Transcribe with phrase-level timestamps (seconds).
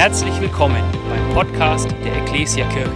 [0.00, 2.90] Herzlich willkommen beim Podcast der Ecclesia Kirche.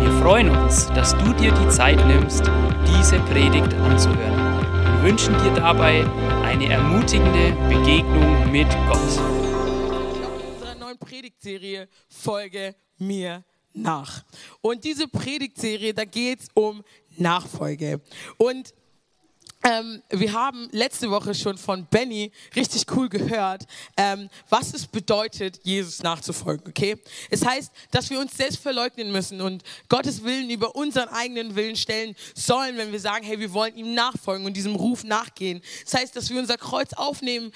[0.00, 2.40] Wir freuen uns, dass du dir die Zeit nimmst,
[2.86, 4.62] diese Predigt anzuhören.
[4.94, 6.06] Wir wünschen dir dabei
[6.44, 8.98] eine ermutigende Begegnung mit Gott.
[10.40, 13.44] in unserer neuen Predigtserie Folge mir
[13.74, 14.24] nach.
[14.62, 16.82] Und diese Predigtserie, da geht es um
[17.18, 18.00] Nachfolge.
[18.38, 18.72] Und
[19.64, 25.60] ähm, wir haben letzte Woche schon von Benny richtig cool gehört, ähm, was es bedeutet,
[25.64, 26.68] Jesus nachzufolgen.
[26.68, 26.96] Okay,
[27.30, 31.76] es heißt, dass wir uns selbst verleugnen müssen und Gottes Willen über unseren eigenen Willen
[31.76, 35.60] stellen sollen, wenn wir sagen, hey, wir wollen ihm nachfolgen und diesem Ruf nachgehen.
[35.84, 37.52] Das heißt, dass wir unser Kreuz aufnehmen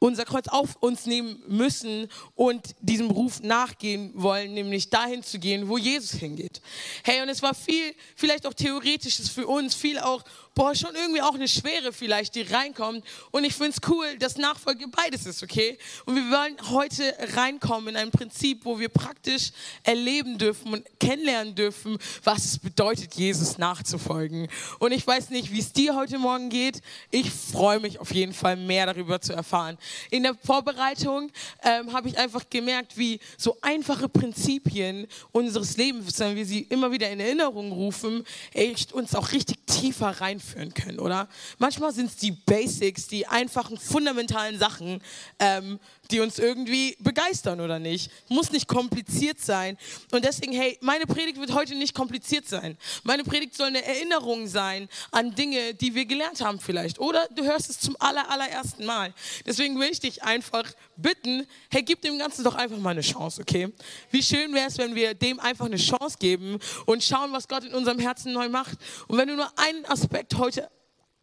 [0.00, 5.68] unser Kreuz auf uns nehmen müssen und diesem Ruf nachgehen wollen, nämlich dahin zu gehen,
[5.68, 6.62] wo Jesus hingeht.
[7.04, 11.22] Hey, und es war viel, vielleicht auch theoretisches für uns, viel auch, boah, schon irgendwie
[11.22, 13.04] auch eine Schwere vielleicht, die reinkommt.
[13.30, 15.78] Und ich finde es cool, dass Nachfolge beides ist, okay?
[16.06, 19.52] Und wir wollen heute reinkommen in ein Prinzip, wo wir praktisch
[19.84, 24.48] erleben dürfen und kennenlernen dürfen, was es bedeutet, Jesus nachzufolgen.
[24.78, 26.80] Und ich weiß nicht, wie es dir heute Morgen geht.
[27.10, 29.78] Ich freue mich auf jeden Fall mehr darüber zu erfahren.
[30.10, 31.30] In der Vorbereitung
[31.62, 36.90] ähm, habe ich einfach gemerkt, wie so einfache Prinzipien unseres Lebens, wenn wir sie immer
[36.92, 41.28] wieder in Erinnerung rufen, echt uns auch richtig tiefer reinführen können, oder?
[41.58, 45.02] Manchmal sind es die Basics, die einfachen, fundamentalen Sachen,
[45.38, 45.78] ähm,
[46.10, 48.10] die uns irgendwie begeistern oder nicht.
[48.28, 49.78] Muss nicht kompliziert sein.
[50.10, 52.76] Und deswegen, hey, meine Predigt wird heute nicht kompliziert sein.
[53.04, 56.98] Meine Predigt soll eine Erinnerung sein an Dinge, die wir gelernt haben vielleicht.
[56.98, 59.14] Oder du hörst es zum aller, allerersten Mal.
[59.46, 60.64] Deswegen will ich dich einfach
[60.96, 63.72] bitten, hey, gib dem Ganzen doch einfach mal eine Chance, okay?
[64.10, 67.64] Wie schön wäre es, wenn wir dem einfach eine Chance geben und schauen, was Gott
[67.64, 68.78] in unserem Herzen neu macht.
[69.06, 70.70] Und wenn du nur einen Aspekt heute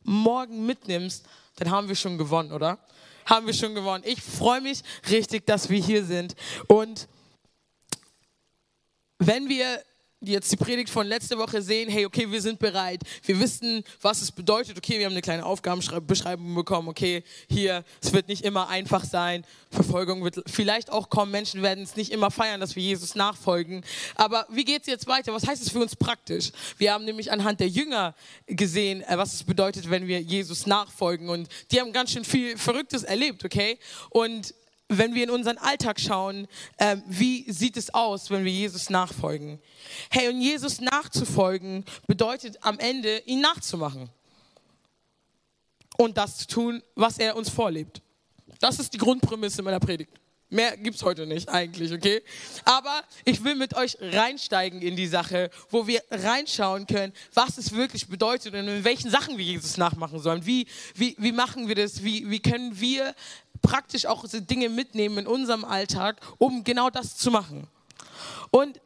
[0.04, 1.26] Morgen mitnimmst,
[1.58, 2.78] dann haben wir schon gewonnen, oder?
[3.26, 4.04] Haben wir schon gewonnen.
[4.08, 6.36] Ich freue mich richtig, dass wir hier sind.
[6.68, 7.08] Und
[9.20, 9.84] wenn wir
[10.22, 14.22] jetzt die Predigt von letzter Woche sehen, hey, okay, wir sind bereit, wir wissen, was
[14.22, 18.68] es bedeutet, okay, wir haben eine kleine Aufgabenbeschreibung bekommen, okay, hier, es wird nicht immer
[18.70, 22.82] einfach sein, Verfolgung wird vielleicht auch kommen, Menschen werden es nicht immer feiern, dass wir
[22.82, 23.84] Jesus nachfolgen,
[24.16, 25.34] aber wie geht es jetzt weiter?
[25.34, 26.52] Was heißt es für uns praktisch?
[26.78, 28.16] Wir haben nämlich anhand der Jünger
[28.48, 31.30] gesehen, äh, was es bedeutet, wenn wir Jesus nachfolgen.
[31.30, 33.78] Und die haben ganz schön viel Verrücktes erlebt, okay,
[34.10, 34.54] und
[34.90, 36.48] wenn wir in unseren Alltag schauen,
[36.80, 39.60] ähm, wie sieht es aus, wenn wir Jesus nachfolgen?
[40.10, 44.10] Hey, und Jesus nachzufolgen bedeutet am Ende, ihn nachzumachen.
[45.98, 48.02] Und das zu tun, was er uns vorlebt.
[48.60, 50.12] Das ist die Grundprämisse meiner Predigt.
[50.50, 52.24] Mehr gibt es heute nicht eigentlich, okay?
[52.64, 57.74] Aber ich will mit euch reinsteigen in die Sache, wo wir reinschauen können, was es
[57.74, 60.46] wirklich bedeutet und in welchen Sachen wir Jesus nachmachen sollen.
[60.46, 60.66] Wie,
[60.96, 62.02] wie, wie machen wir das?
[62.02, 63.14] Wie, wie können wir
[63.62, 67.68] praktisch auch diese Dinge mitnehmen in unserem Alltag, um genau das zu machen?
[68.52, 68.80] Und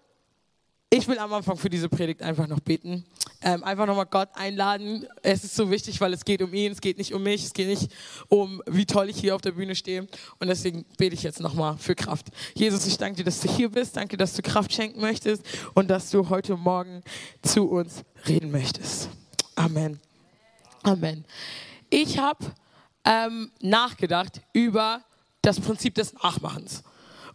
[0.93, 3.05] ich will am Anfang für diese Predigt einfach noch beten.
[3.41, 5.07] Ähm, einfach nochmal Gott einladen.
[5.23, 7.53] Es ist so wichtig, weil es geht um ihn, es geht nicht um mich, es
[7.53, 7.89] geht nicht
[8.27, 10.05] um, wie toll ich hier auf der Bühne stehe.
[10.39, 12.27] Und deswegen bete ich jetzt nochmal für Kraft.
[12.55, 13.95] Jesus, ich danke dir, dass du hier bist.
[13.95, 15.43] Danke, dass du Kraft schenken möchtest
[15.75, 17.03] und dass du heute Morgen
[17.41, 19.09] zu uns reden möchtest.
[19.55, 19.97] Amen.
[20.83, 21.23] Amen.
[21.89, 22.51] Ich habe
[23.05, 25.03] ähm, nachgedacht über
[25.41, 26.83] das Prinzip des Nachmachens.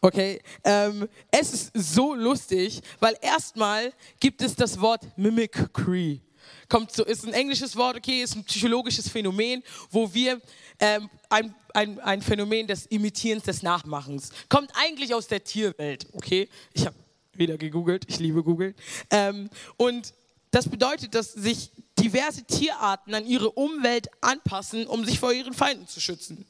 [0.01, 6.21] Okay, ähm, es ist so lustig, weil erstmal gibt es das Wort Mimicry.
[6.69, 10.41] Kommt so, ist ein englisches Wort, okay, ist ein psychologisches Phänomen, wo wir
[10.81, 14.31] ähm, ein, ein, ein Phänomen des Imitierens, des Nachmachens.
[14.49, 16.49] Kommt eigentlich aus der Tierwelt, okay?
[16.73, 16.97] Ich habe
[17.33, 18.75] wieder gegoogelt, ich liebe Google.
[19.11, 20.13] Ähm, und
[20.51, 25.87] das bedeutet, dass sich diverse Tierarten an ihre Umwelt anpassen, um sich vor ihren Feinden
[25.87, 26.47] zu schützen.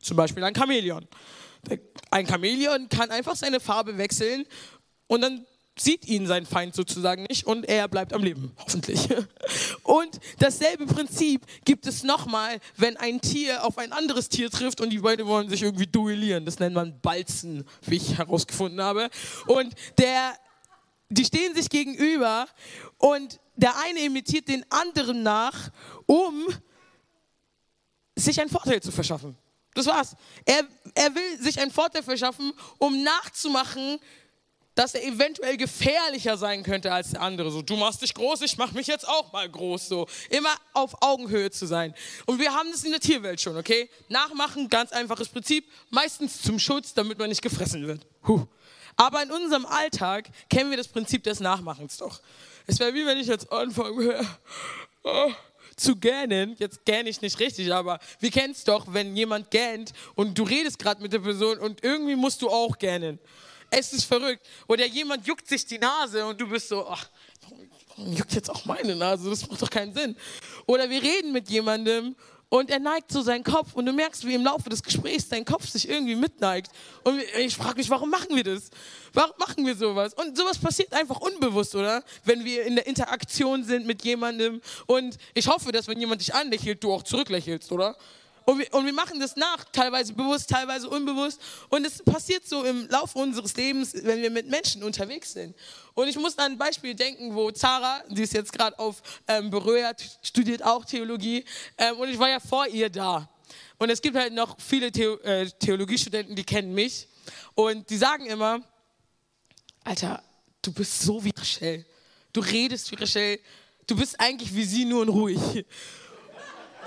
[0.00, 1.06] Zum Beispiel ein Chamäleon.
[2.10, 4.46] Ein Chamäleon kann einfach seine Farbe wechseln
[5.06, 5.44] und dann
[5.80, 9.08] sieht ihn sein Feind sozusagen nicht und er bleibt am Leben, hoffentlich.
[9.82, 14.90] Und dasselbe Prinzip gibt es nochmal, wenn ein Tier auf ein anderes Tier trifft und
[14.90, 16.44] die beiden wollen sich irgendwie duellieren.
[16.44, 19.08] Das nennt man Balzen, wie ich herausgefunden habe.
[19.46, 20.34] Und der,
[21.08, 22.46] die stehen sich gegenüber
[22.98, 25.70] und der eine imitiert den anderen nach,
[26.06, 26.46] um
[28.16, 29.36] sich einen Vorteil zu verschaffen.
[29.74, 30.16] Das war's.
[30.44, 30.64] Er,
[30.94, 33.98] er will sich einen Vorteil verschaffen, um nachzumachen,
[34.74, 37.50] dass er eventuell gefährlicher sein könnte als der andere.
[37.50, 39.88] So, du machst dich groß, ich mach mich jetzt auch mal groß.
[39.88, 41.94] So, immer auf Augenhöhe zu sein.
[42.26, 43.90] Und wir haben das in der Tierwelt schon, okay?
[44.08, 48.06] Nachmachen, ganz einfaches Prinzip, meistens zum Schutz, damit man nicht gefressen wird.
[48.26, 48.46] Huh.
[48.94, 52.20] Aber in unserem Alltag kennen wir das Prinzip des Nachmachens doch.
[52.70, 54.20] Es wäre wie wenn ich jetzt anfange,
[55.02, 55.32] oh,
[55.74, 56.54] zu gähnen.
[56.58, 60.42] Jetzt gähne ich nicht richtig, aber wir kennen es doch, wenn jemand gähnt und du
[60.42, 63.18] redest gerade mit der Person und irgendwie musst du auch gähnen.
[63.70, 64.46] Es ist verrückt.
[64.66, 67.08] Oder jemand juckt sich die Nase und du bist so, ach,
[67.96, 70.14] juckt jetzt auch meine Nase, das macht doch keinen Sinn.
[70.66, 72.16] Oder wir reden mit jemandem
[72.50, 75.44] und er neigt so seinen Kopf und du merkst, wie im Laufe des Gesprächs dein
[75.44, 76.70] Kopf sich irgendwie mitneigt.
[77.04, 78.70] Und ich frage mich, warum machen wir das?
[79.12, 80.14] Warum machen wir sowas?
[80.14, 82.02] Und sowas passiert einfach unbewusst, oder?
[82.24, 84.62] Wenn wir in der Interaktion sind mit jemandem.
[84.86, 87.96] Und ich hoffe, dass wenn jemand dich anlächelt, du auch zurücklächelst, oder?
[88.48, 91.38] Und wir, und wir machen das nach, teilweise bewusst, teilweise unbewusst.
[91.68, 95.54] Und es passiert so im Laufe unseres Lebens, wenn wir mit Menschen unterwegs sind.
[95.92, 99.50] Und ich muss an ein Beispiel denken, wo Zara, die ist jetzt gerade auf ähm,
[99.50, 99.92] Beröa,
[100.22, 101.44] studiert auch Theologie.
[101.76, 103.28] Ähm, und ich war ja vor ihr da.
[103.76, 107.06] Und es gibt halt noch viele The äh, Theologiestudenten, die kennen mich.
[107.54, 108.62] Und die sagen immer,
[109.84, 110.22] Alter,
[110.62, 111.84] du bist so wie Rachel.
[112.32, 113.40] Du redest wie Rachel.
[113.86, 115.66] Du bist eigentlich wie sie, nur und ruhig.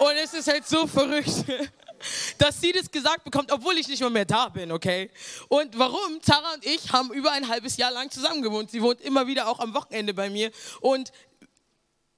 [0.01, 1.45] Und es ist halt so verrückt,
[2.39, 5.12] dass sie das gesagt bekommt, obwohl ich nicht mal mehr da bin, okay?
[5.48, 6.19] Und warum?
[6.24, 8.71] Zara und ich haben über ein halbes Jahr lang zusammen gewohnt.
[8.71, 10.50] Sie wohnt immer wieder auch am Wochenende bei mir.
[10.80, 11.12] Und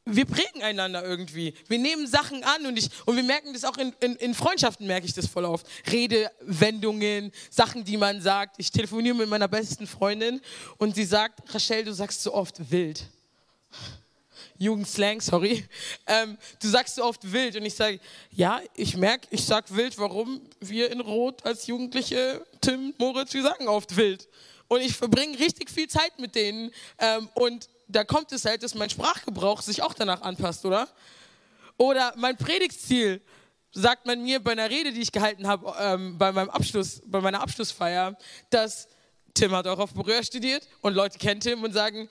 [0.06, 1.56] wir prägen einander irgendwie.
[1.68, 4.88] Wir nehmen Sachen an und, ich, und wir merken das auch in, in, in Freundschaften,
[4.88, 5.68] merke ich das voll oft.
[5.92, 8.56] Redewendungen, Sachen, die man sagt.
[8.60, 10.40] Ich telefoniere mit meiner besten Freundin
[10.78, 13.04] und sie sagt, Rachel, du sagst so oft wild.
[14.64, 15.66] Jugendslang, sorry.
[16.06, 18.00] Ähm, du sagst so oft wild und ich sage,
[18.32, 23.42] ja, ich merke, ich sag wild, warum wir in Rot als Jugendliche, Tim, Moritz, wir
[23.42, 24.28] sagen oft wild.
[24.68, 28.76] Und ich verbringe richtig viel Zeit mit denen ähm, und da kommt es halt, dass
[28.76, 30.88] mein Sprachgebrauch sich auch danach anpasst, oder?
[31.78, 33.22] Oder mein Predigtsziel,
[33.74, 37.20] sagt man mir bei einer Rede, die ich gehalten habe, ähm, bei meinem Abschluss, bei
[37.22, 38.18] meiner Abschlussfeier,
[38.50, 38.88] dass
[39.34, 42.08] Tim hat auch auf Berühr studiert und Leute kennen Tim und sagen,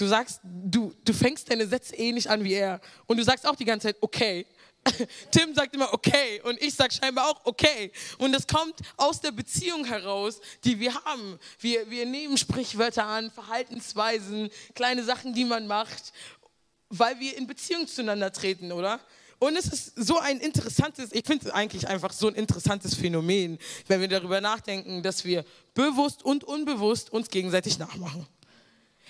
[0.00, 2.80] Du sagst, du, du fängst deine Sätze ähnlich an wie er.
[3.06, 4.46] Und du sagst auch die ganze Zeit, okay.
[5.30, 7.92] Tim sagt immer okay und ich sage scheinbar auch okay.
[8.16, 11.38] Und das kommt aus der Beziehung heraus, die wir haben.
[11.58, 16.14] Wir, wir nehmen Sprichwörter an, Verhaltensweisen, kleine Sachen, die man macht,
[16.88, 19.00] weil wir in Beziehung zueinander treten, oder?
[19.38, 23.58] Und es ist so ein interessantes, ich finde es eigentlich einfach so ein interessantes Phänomen,
[23.86, 25.44] wenn wir darüber nachdenken, dass wir
[25.74, 28.26] bewusst und unbewusst uns gegenseitig nachmachen.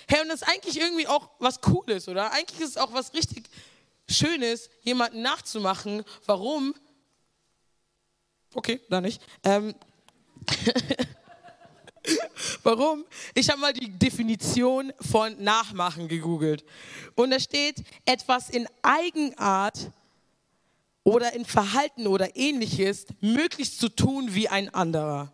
[0.08, 2.32] Hey, und das ist eigentlich irgendwie auch was Cooles, oder?
[2.32, 3.49] Eigentlich ist es auch was richtig
[4.08, 6.05] Schönes, jemanden nachzumachen.
[6.26, 6.75] Warum?
[8.55, 9.23] Okay, da nicht.
[9.44, 9.75] Ähm
[12.62, 13.05] Warum?
[13.35, 16.64] Ich habe mal die Definition von Nachmachen gegoogelt.
[17.14, 19.91] Und da steht etwas in Eigenart
[21.05, 25.32] oder in Verhalten oder ähnliches möglichst zu tun wie ein anderer.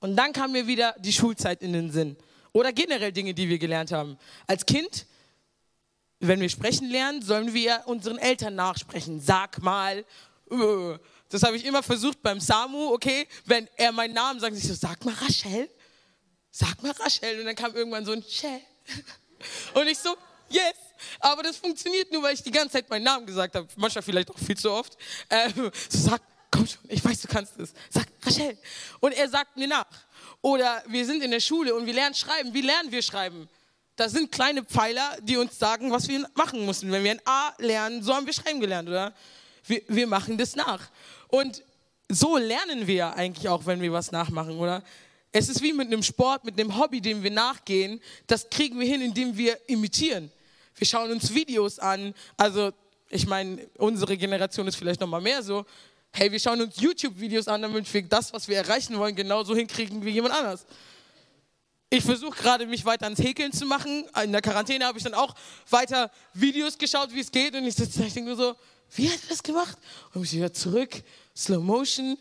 [0.00, 2.16] Und dann kam mir wieder die Schulzeit in den Sinn.
[2.56, 4.18] Oder generell Dinge, die wir gelernt haben.
[4.46, 5.04] Als Kind,
[6.20, 9.20] wenn wir sprechen lernen, sollen wir unseren Eltern nachsprechen.
[9.20, 10.06] Sag mal.
[10.50, 10.98] Äh,
[11.28, 13.28] das habe ich immer versucht beim Samu, okay?
[13.44, 15.68] Wenn er meinen Namen sagt, ich so, sag mal Rachel.
[16.50, 17.40] Sag mal Rachel.
[17.40, 18.62] Und dann kam irgendwann so ein Chell.
[19.74, 20.16] Und ich so,
[20.48, 20.76] yes.
[21.20, 23.68] Aber das funktioniert nur, weil ich die ganze Zeit meinen Namen gesagt habe.
[23.76, 24.96] Manchmal vielleicht auch viel zu oft.
[25.28, 27.74] Ähm, so, sag, komm schon, ich weiß, du kannst es.
[27.90, 28.56] Sag Rachel.
[29.00, 29.84] Und er sagt mir nach.
[30.42, 32.52] Oder wir sind in der Schule und wir lernen schreiben.
[32.54, 33.48] Wie lernen wir schreiben?
[33.96, 36.92] Das sind kleine Pfeiler, die uns sagen, was wir machen müssen.
[36.92, 39.14] Wenn wir ein A lernen, so haben wir schreiben gelernt, oder?
[39.64, 40.90] Wir, wir machen das nach.
[41.28, 41.62] Und
[42.08, 44.82] so lernen wir eigentlich auch, wenn wir was nachmachen, oder?
[45.32, 48.00] Es ist wie mit einem Sport, mit einem Hobby, dem wir nachgehen.
[48.26, 50.30] Das kriegen wir hin, indem wir imitieren.
[50.76, 52.14] Wir schauen uns Videos an.
[52.36, 52.72] Also,
[53.08, 55.64] ich meine, unsere Generation ist vielleicht noch mal mehr so
[56.16, 60.02] hey, wir schauen uns YouTube-Videos an, damit wir das, was wir erreichen wollen, genauso hinkriegen
[60.02, 60.64] wie jemand anders.
[61.90, 64.06] Ich versuche gerade, mich weiter ans Häkeln zu machen.
[64.24, 65.34] In der Quarantäne habe ich dann auch
[65.68, 67.54] weiter Videos geschaut, wie es geht.
[67.54, 68.56] Und ich ich denke nur so,
[68.94, 69.76] wie hat er das gemacht?
[70.14, 71.02] Und ich wieder zurück,
[71.36, 72.16] Slow Motion,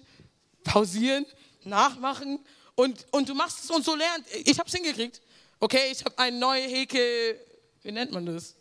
[0.63, 1.25] pausieren,
[1.63, 2.39] nachmachen.
[2.75, 4.25] Und, und du machst es und so lernt.
[4.43, 5.21] Ich habe es hingekriegt.
[5.59, 7.39] Okay, ich habe eine neue Häkel,
[7.81, 8.55] wie nennt man das?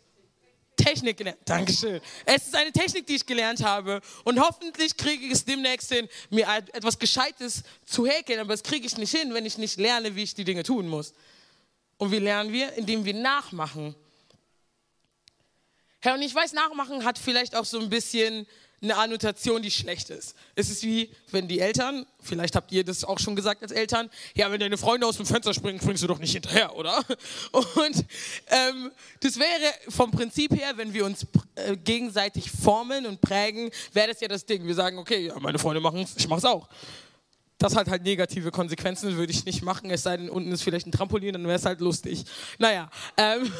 [0.75, 1.39] Technik gelernt.
[1.45, 2.01] Dankeschön.
[2.25, 4.01] Es ist eine Technik, die ich gelernt habe.
[4.23, 8.39] Und hoffentlich kriege ich es demnächst hin, mir etwas Gescheites zu häkeln.
[8.39, 10.87] Aber das kriege ich nicht hin, wenn ich nicht lerne, wie ich die Dinge tun
[10.87, 11.13] muss.
[11.97, 12.73] Und wie lernen wir?
[12.73, 13.95] Indem wir nachmachen.
[16.01, 18.45] Herr, und ich weiß, nachmachen hat vielleicht auch so ein bisschen
[18.85, 20.35] eine Annotation, die schlecht ist.
[20.55, 24.09] Es ist wie, wenn die Eltern, vielleicht habt ihr das auch schon gesagt als Eltern,
[24.35, 27.03] ja, wenn deine Freunde aus dem Fenster springen, springst du doch nicht hinterher, oder?
[27.51, 28.05] Und
[28.47, 31.25] ähm, das wäre vom Prinzip her, wenn wir uns
[31.55, 34.65] äh, gegenseitig formen und prägen, wäre das ja das Ding.
[34.65, 36.67] Wir sagen, okay, ja, meine Freunde machen es, ich mache es auch.
[37.57, 40.87] Das hat halt negative Konsequenzen, würde ich nicht machen, es sei denn, unten ist vielleicht
[40.87, 42.25] ein Trampolin, dann wäre es halt lustig.
[42.57, 43.51] Naja, ähm,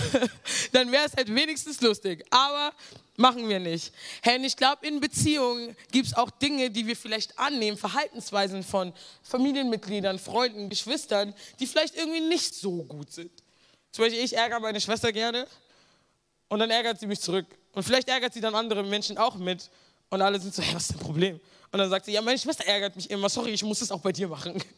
[0.72, 2.72] dann wäre es halt wenigstens lustig, aber
[3.16, 3.94] machen wir nicht.
[4.26, 8.92] Und ich glaube, in Beziehungen gibt es auch Dinge, die wir vielleicht annehmen, Verhaltensweisen von
[9.22, 13.30] Familienmitgliedern, Freunden, Geschwistern, die vielleicht irgendwie nicht so gut sind.
[13.90, 15.46] Zum Beispiel, ich ärgere meine Schwester gerne
[16.48, 17.46] und dann ärgert sie mich zurück.
[17.72, 19.70] Und vielleicht ärgert sie dann andere Menschen auch mit
[20.10, 21.40] und alle sind so, hey, was ist dein Problem?
[21.74, 24.00] Und dann sagt sie, ja, meine Schwester ärgert mich immer, sorry, ich muss das auch
[24.00, 24.62] bei dir machen.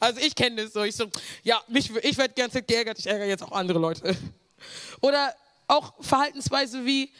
[0.00, 1.04] Also ich kenne das so, ich so,
[1.42, 4.16] ja, mich, ich werde die ganze Zeit geärgert, ich ärgere jetzt auch andere Leute.
[5.02, 5.34] Oder
[5.66, 7.12] auch Verhaltensweise wie,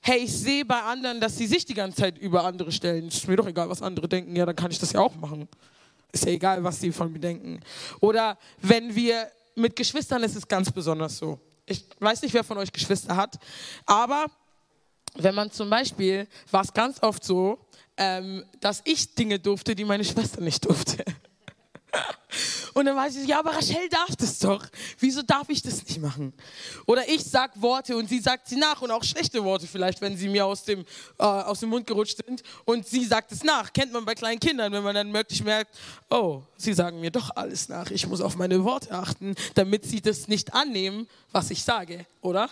[0.00, 3.08] hey, ich sehe bei anderen, dass sie sich die ganze Zeit über andere stellen.
[3.08, 5.46] Ist mir doch egal, was andere denken, ja, dann kann ich das ja auch machen.
[6.10, 7.60] Ist ja egal, was sie von mir denken.
[8.00, 11.38] Oder wenn wir mit Geschwistern, ist es ganz besonders so.
[11.66, 13.38] Ich weiß nicht, wer von euch Geschwister hat,
[13.84, 14.28] aber
[15.14, 17.58] wenn man zum Beispiel, war es ganz oft so,
[17.96, 21.04] ähm, dass ich Dinge durfte, die meine Schwester nicht durfte.
[22.74, 24.64] Und dann weiß ich, ja, aber Rachel darf das doch.
[24.98, 26.32] Wieso darf ich das nicht machen?
[26.86, 30.16] Oder ich sag Worte und sie sagt sie nach und auch schlechte Worte vielleicht, wenn
[30.16, 30.80] sie mir aus dem,
[31.18, 33.72] äh, aus dem Mund gerutscht sind und sie sagt es nach.
[33.74, 35.76] Kennt man bei kleinen Kindern, wenn man dann wirklich merkt,
[36.08, 37.90] oh, sie sagen mir doch alles nach.
[37.90, 42.48] Ich muss auf meine Worte achten, damit sie das nicht annehmen, was ich sage, oder?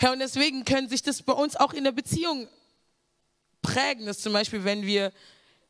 [0.00, 2.46] Herr, und deswegen können sich das bei uns auch in der Beziehung
[3.62, 5.12] prägen, dass zum Beispiel, wenn wir,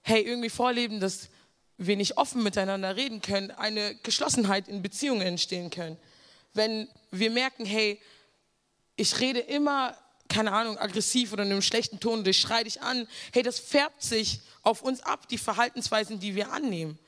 [0.03, 1.31] hey, irgendwie vorleben, dass
[1.79, 5.97] wir nicht offen miteinander reden können, eine Geschlossenheit in Beziehungen entstehen können.
[6.53, 7.99] Wenn wir merken, hey,
[8.97, 9.97] ich rede immer,
[10.29, 13.59] keine Ahnung, aggressiv oder in einem schlechten Ton oder ich schreie dich an, hey, das
[13.59, 16.99] färbt sich auf uns ab, die Verhaltensweisen, die wir annehmen.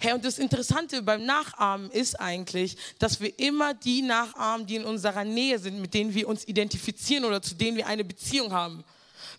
[0.00, 4.84] Hey, und das Interessante beim Nachahmen ist eigentlich, dass wir immer die nachahmen, die in
[4.84, 8.84] unserer Nähe sind, mit denen wir uns identifizieren oder zu denen wir eine Beziehung haben.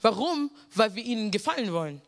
[0.01, 0.51] Warum?
[0.73, 2.01] Weil wir ihnen gefallen wollen.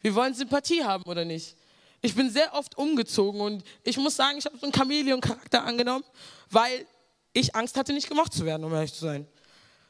[0.00, 1.56] Wir wollen Sympathie haben oder nicht.
[2.02, 6.04] Ich bin sehr oft umgezogen und ich muss sagen, ich habe so einen Chamäleon-Charakter angenommen,
[6.50, 6.86] weil
[7.32, 9.26] ich Angst hatte, nicht gemocht zu werden, um ehrlich zu sein.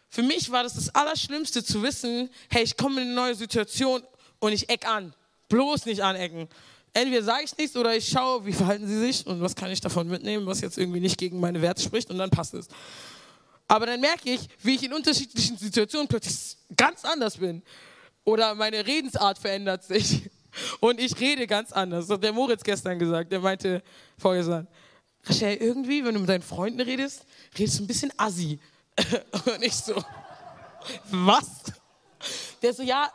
[0.08, 4.02] Für mich war das das Allerschlimmste zu wissen, hey, ich komme in eine neue Situation
[4.38, 5.12] und ich eck an.
[5.48, 6.48] Bloß nicht anecken.
[6.96, 9.80] Entweder sage ich nichts oder ich schaue, wie verhalten sie sich und was kann ich
[9.80, 12.68] davon mitnehmen, was jetzt irgendwie nicht gegen meine Werte spricht und dann passt es.
[13.66, 17.62] Aber dann merke ich, wie ich in unterschiedlichen Situationen plötzlich ganz anders bin.
[18.24, 20.30] Oder meine Redensart verändert sich.
[20.80, 22.06] Und ich rede ganz anders.
[22.06, 23.32] Das hat der Moritz gestern gesagt.
[23.32, 23.82] Der meinte
[24.16, 24.68] vorgestern,
[25.24, 27.24] Rachel, irgendwie, wenn du mit deinen Freunden redest,
[27.58, 28.60] redest du ein bisschen assi.
[29.46, 30.02] Und ich so,
[31.10, 31.64] was?
[32.62, 33.10] Der so, ja,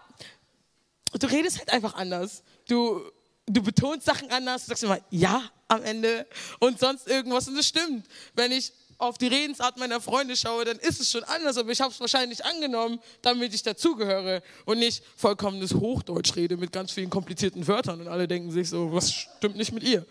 [1.17, 2.43] du redest halt einfach anders.
[2.67, 3.01] Du,
[3.50, 6.25] du betonst Sachen anders, du sagst immer ja am Ende
[6.60, 7.48] und sonst irgendwas.
[7.48, 8.06] Und das stimmt.
[8.34, 11.79] Wenn ich auf die Redensart meiner Freunde schaue, dann ist es schon anders, aber ich
[11.79, 17.10] habe es wahrscheinlich angenommen, damit ich dazugehöre und nicht vollkommenes Hochdeutsch rede mit ganz vielen
[17.10, 20.06] komplizierten Wörtern und alle denken sich so, was stimmt nicht mit ihr?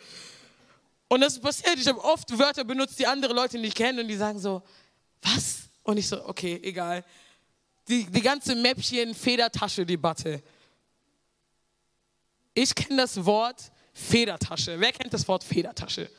[1.09, 4.09] Und das ist passiert, ich habe oft Wörter benutzt, die andere Leute nicht kennen und
[4.09, 4.62] die sagen so,
[5.23, 5.64] was?
[5.83, 7.04] Und ich so, okay, egal.
[7.88, 10.42] Die, die ganze Mäppchen-Federtasche-Debatte.
[12.61, 14.81] Ich kenne das Wort Federtasche.
[14.81, 16.11] Wer kennt das Wort Federtasche?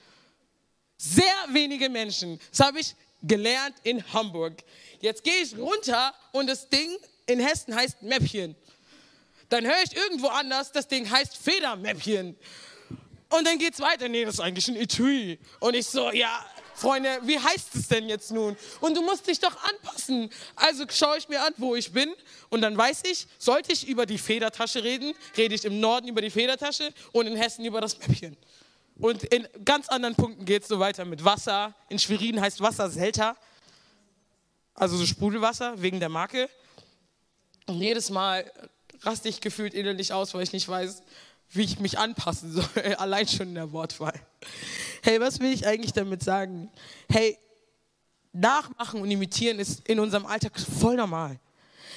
[0.95, 2.39] Sehr wenige Menschen.
[2.49, 4.53] Das habe ich gelernt in Hamburg.
[5.01, 8.55] Jetzt gehe ich runter und das Ding in Hessen heißt Mäppchen.
[9.49, 12.37] Dann höre ich irgendwo anders, das Ding heißt Federmäppchen.
[13.31, 14.07] Und dann geht es weiter.
[14.07, 15.39] Nee, das ist eigentlich ein Etui.
[15.59, 16.45] Und ich so, ja,
[16.79, 18.55] Freunde, wie heißt es denn jetzt nun?
[18.79, 20.29] Und du musst dich doch anpassen.
[20.55, 22.13] Also schaue ich mir an, wo ich bin.
[22.49, 26.21] Und dann weiß ich, sollte ich über die Federtasche reden, rede ich im Norden über
[26.21, 28.37] die Federtasche und in Hessen über das Mäppchen.
[28.97, 31.73] Und in ganz anderen Punkten geht es so weiter mit Wasser.
[31.89, 33.35] In Schwerin heißt Wasser Selter,
[34.73, 36.49] also so Sprudelwasser wegen der Marke.
[37.65, 38.51] Und jedes Mal
[39.01, 41.03] raste ich gefühlt innerlich aus, weil ich nicht weiß,
[41.51, 44.13] wie ich mich anpassen soll, allein schon in der Wortwahl.
[45.09, 46.69] Hey, was will ich eigentlich damit sagen?
[47.11, 47.35] Hey,
[48.31, 51.39] nachmachen und imitieren ist in unserem Alltag voll normal.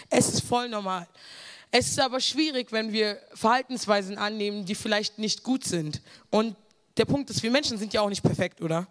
[0.09, 1.07] Es ist voll normal.
[1.71, 6.01] Es ist aber schwierig, wenn wir Verhaltensweisen annehmen, die vielleicht nicht gut sind.
[6.31, 6.57] Und
[6.97, 8.89] der Punkt ist, wir Menschen sind ja auch nicht perfekt, oder?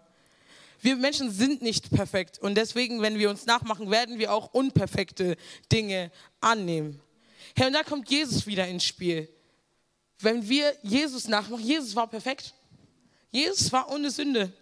[0.80, 5.36] Wir Menschen sind nicht perfekt und deswegen, wenn wir uns nachmachen, werden wir auch unperfekte
[5.72, 7.00] Dinge annehmen.
[7.56, 9.28] Herr, und da kommt Jesus wieder ins Spiel.
[10.20, 12.54] Wenn wir Jesus nachmachen, Jesus war perfekt.
[13.32, 14.52] Jesus war ohne Sünde.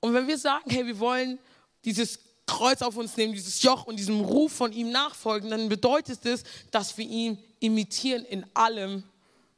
[0.00, 1.38] Und wenn wir sagen, hey, wir wollen
[1.84, 6.24] dieses Kreuz auf uns nehmen, dieses Joch und diesem Ruf von ihm nachfolgen, dann bedeutet
[6.24, 9.02] es, dass wir ihn imitieren in allem,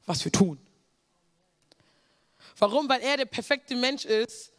[0.04, 0.58] was wir tun.
[2.58, 2.88] Warum?
[2.88, 4.52] Weil er der perfekte Mensch ist,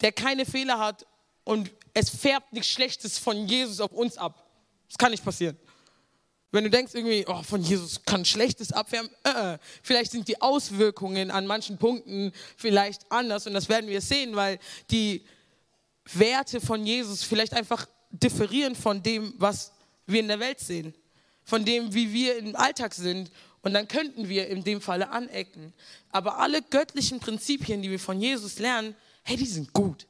[0.00, 1.06] der keine Fehler hat
[1.44, 4.46] und es färbt nichts Schlechtes von Jesus auf uns ab.
[4.88, 5.58] Das kann nicht passieren.
[6.54, 11.32] Wenn du denkst irgendwie, oh, von Jesus kann Schlechtes abwärmen, äh, vielleicht sind die Auswirkungen
[11.32, 15.24] an manchen Punkten vielleicht anders und das werden wir sehen, weil die
[16.12, 19.72] Werte von Jesus vielleicht einfach differieren von dem, was
[20.06, 20.94] wir in der Welt sehen,
[21.42, 23.32] von dem, wie wir im Alltag sind.
[23.62, 25.72] Und dann könnten wir in dem Falle anecken.
[26.12, 28.94] Aber alle göttlichen Prinzipien, die wir von Jesus lernen,
[29.24, 30.06] hey, die sind gut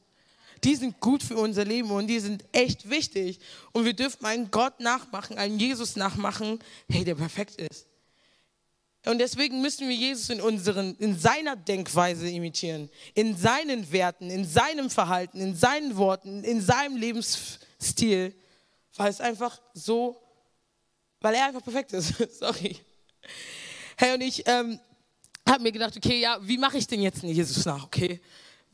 [0.65, 3.39] die sind gut für unser Leben und die sind echt wichtig.
[3.73, 7.87] Und wir dürfen einen Gott nachmachen, einen Jesus nachmachen, hey, der perfekt ist.
[9.07, 14.47] Und deswegen müssen wir Jesus in, unseren, in seiner Denkweise imitieren, in seinen Werten, in
[14.47, 18.35] seinem Verhalten, in seinen Worten, in seinem Lebensstil,
[18.97, 20.23] weil es einfach so,
[21.21, 22.15] weil er einfach perfekt ist.
[22.39, 22.79] Sorry.
[23.99, 24.81] Hey, und ich ähm,
[25.47, 28.21] habe mir gedacht, okay, ja, wie mache ich denn jetzt einen Jesus nach, okay?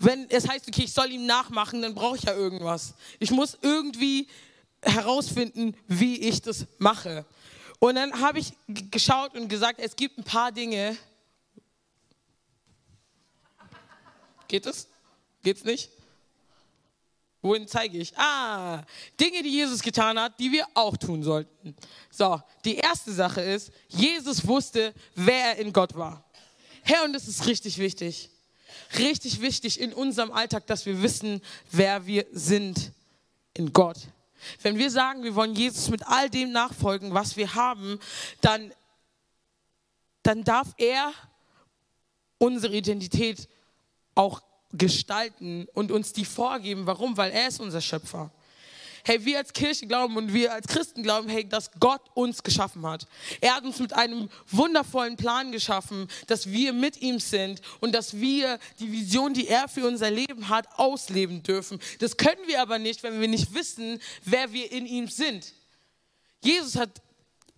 [0.01, 2.95] Wenn es heißt, okay, ich soll ihm nachmachen, dann brauche ich ja irgendwas.
[3.19, 4.27] Ich muss irgendwie
[4.83, 7.27] herausfinden, wie ich das mache.
[7.79, 8.55] Und dann habe ich
[8.91, 10.97] geschaut und gesagt, es gibt ein paar Dinge.
[14.49, 14.89] Geht es?
[15.43, 15.91] Geht's nicht?
[17.43, 18.17] Wohin zeige ich?
[18.17, 18.83] Ah,
[19.19, 21.77] Dinge, die Jesus getan hat, die wir auch tun sollten.
[22.11, 26.25] So, die erste Sache ist, Jesus wusste, wer er in Gott war.
[26.83, 28.31] Herr, und das ist richtig wichtig
[28.99, 32.93] richtig wichtig in unserem Alltag, dass wir wissen, wer wir sind
[33.55, 33.99] in Gott.
[34.63, 37.99] Wenn wir sagen, wir wollen Jesus mit all dem nachfolgen, was wir haben,
[38.41, 38.73] dann,
[40.23, 41.13] dann darf er
[42.39, 43.49] unsere Identität
[44.15, 46.87] auch gestalten und uns die vorgeben.
[46.87, 47.17] Warum?
[47.17, 48.31] Weil er ist unser Schöpfer
[49.05, 52.87] hey, wir als Kirche glauben und wir als Christen glauben, hey, dass Gott uns geschaffen
[52.87, 53.07] hat.
[53.41, 58.19] Er hat uns mit einem wundervollen Plan geschaffen, dass wir mit ihm sind und dass
[58.19, 61.79] wir die Vision, die er für unser Leben hat, ausleben dürfen.
[61.99, 65.53] Das können wir aber nicht, wenn wir nicht wissen, wer wir in ihm sind.
[66.43, 66.91] Jesus hat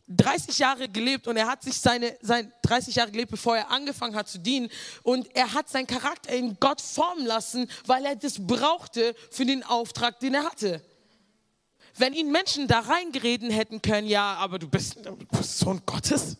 [0.08, 4.14] 30 Jahre gelebt und er hat sich seine, sein 30 Jahre gelebt, bevor er angefangen
[4.14, 4.68] hat zu dienen.
[5.02, 9.62] Und er hat seinen Charakter in Gott formen lassen, weil er das brauchte für den
[9.62, 10.82] Auftrag, den er hatte.
[11.96, 16.36] Wenn ihn Menschen da reingereden hätten können, ja, aber du bist, du bist Sohn Gottes?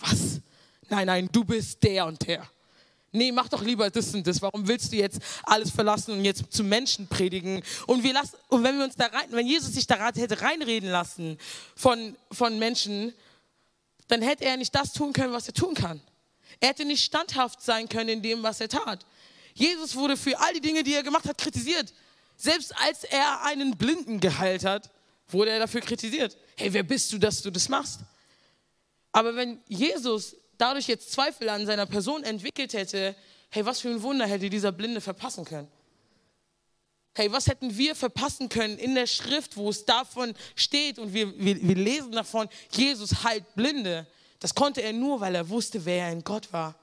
[0.00, 0.40] Was?
[0.88, 2.48] Nein, nein, du bist der und der.
[3.14, 4.40] Nee, mach doch lieber das und das.
[4.40, 7.62] Warum willst du jetzt alles verlassen und jetzt zu Menschen predigen?
[7.86, 10.88] Und, wir lassen, und wenn wir uns da rein, wenn Jesus sich da hätte reinreden
[10.88, 11.36] lassen
[11.76, 13.12] von, von Menschen,
[14.08, 16.00] dann hätte er nicht das tun können, was er tun kann.
[16.60, 19.04] Er hätte nicht standhaft sein können in dem, was er tat.
[19.54, 21.92] Jesus wurde für all die Dinge, die er gemacht hat, kritisiert.
[22.42, 24.90] Selbst als er einen Blinden geheilt hat,
[25.28, 26.36] wurde er dafür kritisiert.
[26.56, 28.00] Hey, wer bist du, dass du das machst?
[29.12, 33.14] Aber wenn Jesus dadurch jetzt Zweifel an seiner Person entwickelt hätte,
[33.50, 35.68] hey, was für ein Wunder hätte dieser Blinde verpassen können?
[37.14, 41.38] Hey, was hätten wir verpassen können in der Schrift, wo es davon steht und wir,
[41.38, 44.04] wir, wir lesen davon, Jesus heilt Blinde.
[44.40, 46.74] Das konnte er nur, weil er wusste, wer er in Gott war.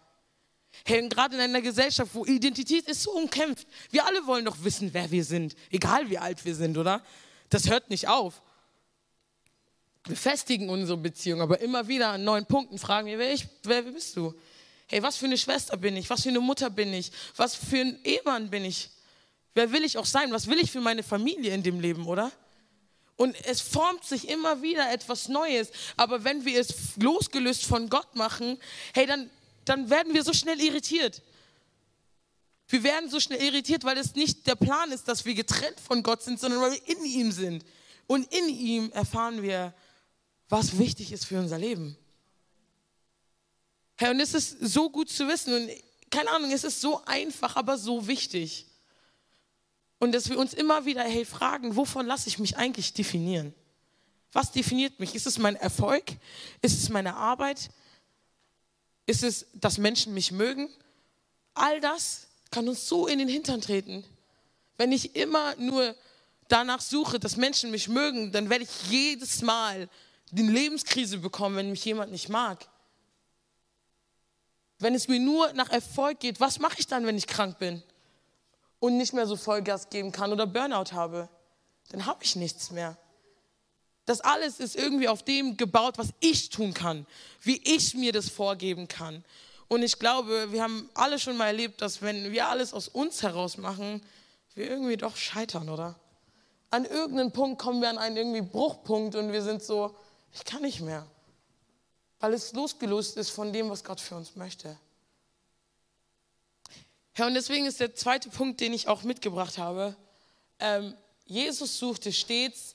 [0.85, 3.67] Hey, gerade in einer Gesellschaft, wo Identität ist so umkämpft.
[3.91, 7.03] Wir alle wollen doch wissen, wer wir sind, egal wie alt wir sind, oder?
[7.49, 8.41] Das hört nicht auf.
[10.05, 13.81] Wir festigen unsere Beziehung, aber immer wieder an neuen Punkten fragen wir, wer, ich, wer
[13.83, 14.33] bist du?
[14.87, 16.09] Hey, was für eine Schwester bin ich?
[16.09, 17.11] Was für eine Mutter bin ich?
[17.35, 18.89] Was für ein Ehemann bin ich?
[19.53, 20.31] Wer will ich auch sein?
[20.31, 22.31] Was will ich für meine Familie in dem Leben, oder?
[23.17, 25.71] Und es formt sich immer wieder etwas Neues.
[25.97, 28.57] Aber wenn wir es losgelöst von Gott machen,
[28.93, 29.29] hey, dann
[29.69, 31.21] dann werden wir so schnell irritiert.
[32.67, 36.03] Wir werden so schnell irritiert, weil es nicht der Plan ist, dass wir getrennt von
[36.03, 37.63] Gott sind, sondern weil wir in ihm sind.
[38.07, 39.73] Und in ihm erfahren wir,
[40.49, 41.95] was wichtig ist für unser Leben.
[43.95, 45.69] Herr, und es ist so gut zu wissen und
[46.09, 48.65] keine Ahnung, es ist so einfach, aber so wichtig.
[49.99, 53.53] Und dass wir uns immer wieder, hey, fragen, wovon lasse ich mich eigentlich definieren?
[54.31, 55.15] Was definiert mich?
[55.15, 56.03] Ist es mein Erfolg?
[56.61, 57.69] Ist es meine Arbeit?
[59.09, 60.69] Ist es, dass Menschen mich mögen?
[61.55, 64.03] All das kann uns so in den Hintern treten.
[64.77, 65.95] Wenn ich immer nur
[66.47, 69.89] danach suche, dass Menschen mich mögen, dann werde ich jedes Mal
[70.29, 72.67] die Lebenskrise bekommen, wenn mich jemand nicht mag.
[74.77, 77.81] Wenn es mir nur nach Erfolg geht, was mache ich dann, wenn ich krank bin
[78.77, 81.29] und nicht mehr so Vollgas geben kann oder Burnout habe?
[81.89, 82.95] Dann habe ich nichts mehr.
[84.09, 87.05] Das alles ist irgendwie auf dem gebaut, was ich tun kann,
[87.43, 89.23] wie ich mir das vorgeben kann.
[89.67, 93.21] Und ich glaube, wir haben alle schon mal erlebt, dass wenn wir alles aus uns
[93.21, 94.01] heraus machen,
[94.55, 95.93] wir irgendwie doch scheitern, oder?
[96.71, 99.95] An irgendeinem Punkt kommen wir an einen irgendwie Bruchpunkt und wir sind so,
[100.33, 101.05] ich kann nicht mehr.
[102.19, 104.75] Weil es losgelöst ist von dem, was Gott für uns möchte.
[107.15, 109.95] Ja, und deswegen ist der zweite Punkt, den ich auch mitgebracht habe.
[110.57, 110.95] Ähm,
[111.27, 112.73] Jesus suchte stets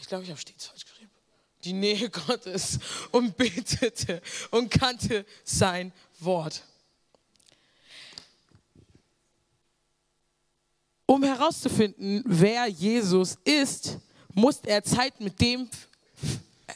[0.00, 1.10] ich glaube, ich habe stets falsch geschrieben.
[1.64, 2.78] die Nähe Gottes
[3.10, 6.62] und betete und kannte sein Wort.
[11.06, 13.98] Um herauszufinden, wer Jesus ist,
[14.34, 15.68] muss er Zeit mit dem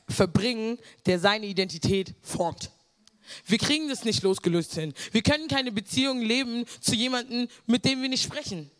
[0.08, 2.70] verbringen, der seine Identität formt.
[3.46, 4.94] Wir kriegen das nicht losgelöst hin.
[5.12, 8.70] Wir können keine Beziehung leben zu jemandem, mit dem wir nicht sprechen.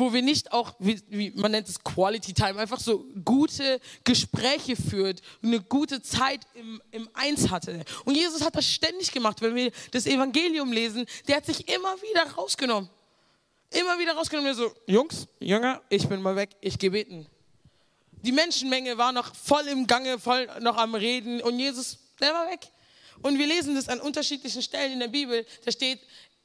[0.00, 4.74] Wo wir nicht auch, wie, wie man nennt es Quality Time, einfach so gute Gespräche
[4.74, 7.84] führt, eine gute Zeit im, im Eins hatte.
[8.06, 9.42] Und Jesus hat das ständig gemacht.
[9.42, 12.88] Wenn wir das Evangelium lesen, der hat sich immer wieder rausgenommen.
[13.68, 14.54] Immer wieder rausgenommen.
[14.54, 17.26] so, Jungs, Jünger, ich bin mal weg, ich gehe beten.
[18.22, 22.50] Die Menschenmenge war noch voll im Gange, voll noch am Reden und Jesus, der war
[22.50, 22.60] weg.
[23.20, 25.44] Und wir lesen das an unterschiedlichen Stellen in der Bibel.
[25.66, 26.00] Da steht,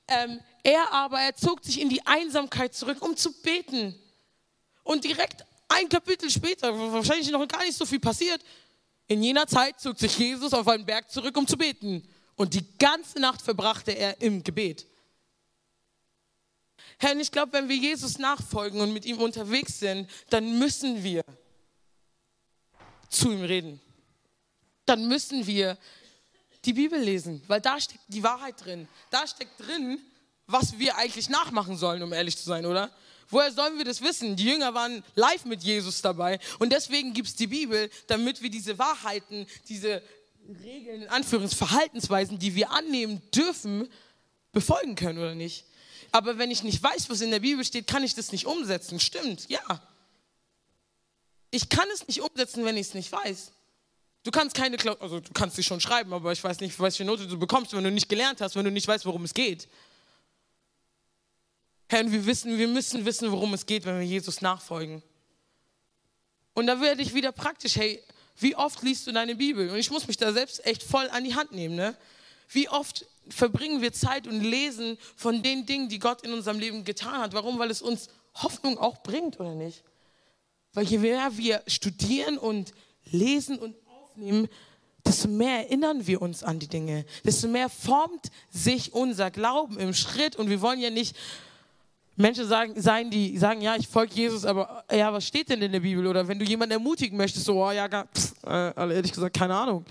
[0.09, 3.93] ähm, er aber, er zog sich in die Einsamkeit zurück, um zu beten.
[4.83, 8.41] Und direkt ein Kapitel später, wahrscheinlich noch gar nicht so viel passiert,
[9.07, 12.03] in jener Zeit zog sich Jesus auf einen Berg zurück, um zu beten.
[12.35, 14.87] Und die ganze Nacht verbrachte er im Gebet.
[16.97, 21.23] Herr, ich glaube, wenn wir Jesus nachfolgen und mit ihm unterwegs sind, dann müssen wir
[23.09, 23.79] zu ihm reden.
[24.87, 25.77] Dann müssen wir
[26.63, 28.87] die Bibel lesen, weil da steckt die Wahrheit drin.
[29.11, 29.99] Da steckt drin,
[30.47, 32.91] was wir eigentlich nachmachen sollen, um ehrlich zu sein, oder?
[33.29, 34.35] Woher sollen wir das wissen?
[34.35, 38.49] Die Jünger waren live mit Jesus dabei und deswegen gibt es die Bibel, damit wir
[38.49, 40.01] diese Wahrheiten, diese
[40.63, 43.89] Regeln, in Anführungsverhaltensweisen, die wir annehmen dürfen,
[44.51, 45.65] befolgen können oder nicht.
[46.11, 48.99] Aber wenn ich nicht weiß, was in der Bibel steht, kann ich das nicht umsetzen.
[48.99, 49.61] Stimmt, ja.
[51.49, 53.51] Ich kann es nicht umsetzen, wenn ich es nicht weiß.
[54.23, 57.27] Du kannst keine, also du kannst sie schon schreiben, aber ich weiß nicht, welche Note
[57.27, 59.67] du bekommst, wenn du nicht gelernt hast, wenn du nicht weißt, worum es geht.
[61.87, 65.03] Herr, und wir wissen, wir müssen wissen, worum es geht, wenn wir Jesus nachfolgen.
[66.53, 68.01] Und da werde ich wieder praktisch, hey,
[68.39, 69.69] wie oft liest du deine Bibel?
[69.69, 71.95] Und ich muss mich da selbst echt voll an die Hand nehmen, ne?
[72.49, 76.83] Wie oft verbringen wir Zeit und lesen von den Dingen, die Gott in unserem Leben
[76.83, 77.33] getan hat?
[77.33, 77.57] Warum?
[77.59, 79.83] Weil es uns Hoffnung auch bringt, oder nicht?
[80.73, 82.73] Weil je mehr wir studieren und
[83.05, 84.47] lesen und aufnehmen,
[85.05, 89.93] desto mehr erinnern wir uns an die Dinge, desto mehr formt sich unser Glauben im
[89.93, 91.15] Schritt und wir wollen ja nicht
[92.15, 95.71] Menschen sagen, sein, die sagen, ja, ich folge Jesus, aber ja, was steht denn in
[95.71, 96.07] der Bibel?
[96.07, 99.85] Oder wenn du jemanden ermutigen möchtest, so, oh, ja, pff, äh, ehrlich gesagt, keine Ahnung.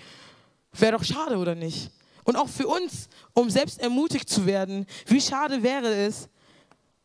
[0.72, 1.90] Wäre doch schade, oder nicht?
[2.24, 6.28] Und auch für uns, um selbst ermutigt zu werden, wie schade wäre es,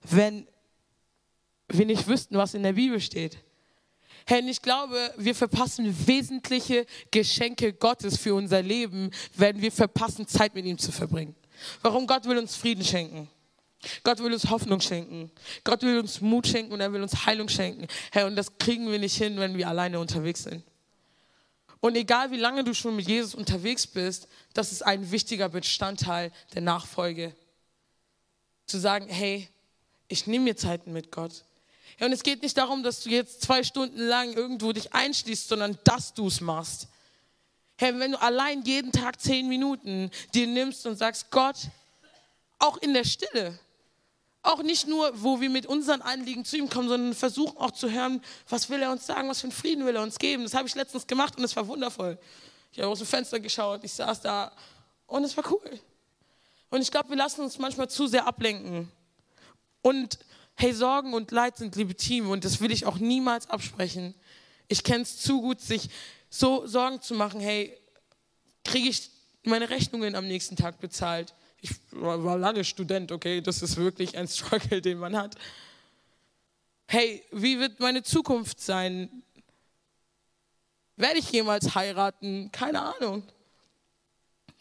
[0.10, 0.48] wenn
[1.68, 3.38] wir nicht wüssten, was in der Bibel steht.
[4.26, 10.56] Herr, ich glaube, wir verpassen wesentliche Geschenke Gottes für unser Leben, wenn wir verpassen, Zeit
[10.56, 11.36] mit ihm zu verbringen.
[11.82, 12.08] Warum?
[12.08, 13.28] Gott will uns Frieden schenken.
[14.04, 15.32] Gott will uns Hoffnung schenken.
[15.64, 17.88] Gott will uns Mut schenken und er will uns Heilung schenken.
[18.12, 20.64] Herr, und das kriegen wir nicht hin, wenn wir alleine unterwegs sind.
[21.80, 26.32] Und egal wie lange du schon mit Jesus unterwegs bist, das ist ein wichtiger Bestandteil
[26.54, 27.34] der Nachfolge.
[28.66, 29.48] Zu sagen, hey,
[30.10, 31.46] ich nehme mir Zeiten mit Gott.
[32.00, 35.48] Ja, und es geht nicht darum, dass du jetzt zwei Stunden lang irgendwo dich einschließt,
[35.48, 36.88] sondern dass du es machst.
[37.78, 41.56] Hey, wenn du allein jeden Tag zehn Minuten dir nimmst und sagst, Gott,
[42.58, 43.58] auch in der Stille,
[44.42, 47.92] auch nicht nur, wo wir mit unseren Anliegen zu ihm kommen, sondern versuchen auch zu
[47.92, 50.44] hören, was will er uns sagen, was für einen Frieden will er uns geben.
[50.44, 52.18] Das habe ich letztens gemacht und es war wundervoll.
[52.72, 54.52] Ich habe aus dem Fenster geschaut, ich saß da
[55.08, 55.80] und es war cool.
[56.70, 58.92] Und ich glaube, wir lassen uns manchmal zu sehr ablenken.
[59.82, 60.20] Und
[60.56, 64.14] hey, Sorgen und Leid sind legitim und das will ich auch niemals absprechen.
[64.68, 65.90] Ich kenne es zu gut, sich
[66.30, 67.76] so Sorgen zu machen, hey,
[68.64, 69.10] kriege ich
[69.44, 71.34] meine Rechnungen am nächsten Tag bezahlt?
[71.62, 75.36] Ich war lange Student, okay, das ist wirklich ein Struggle, den man hat.
[76.88, 79.24] Hey, wie wird meine Zukunft sein?
[80.96, 82.52] Werde ich jemals heiraten?
[82.52, 83.24] Keine Ahnung.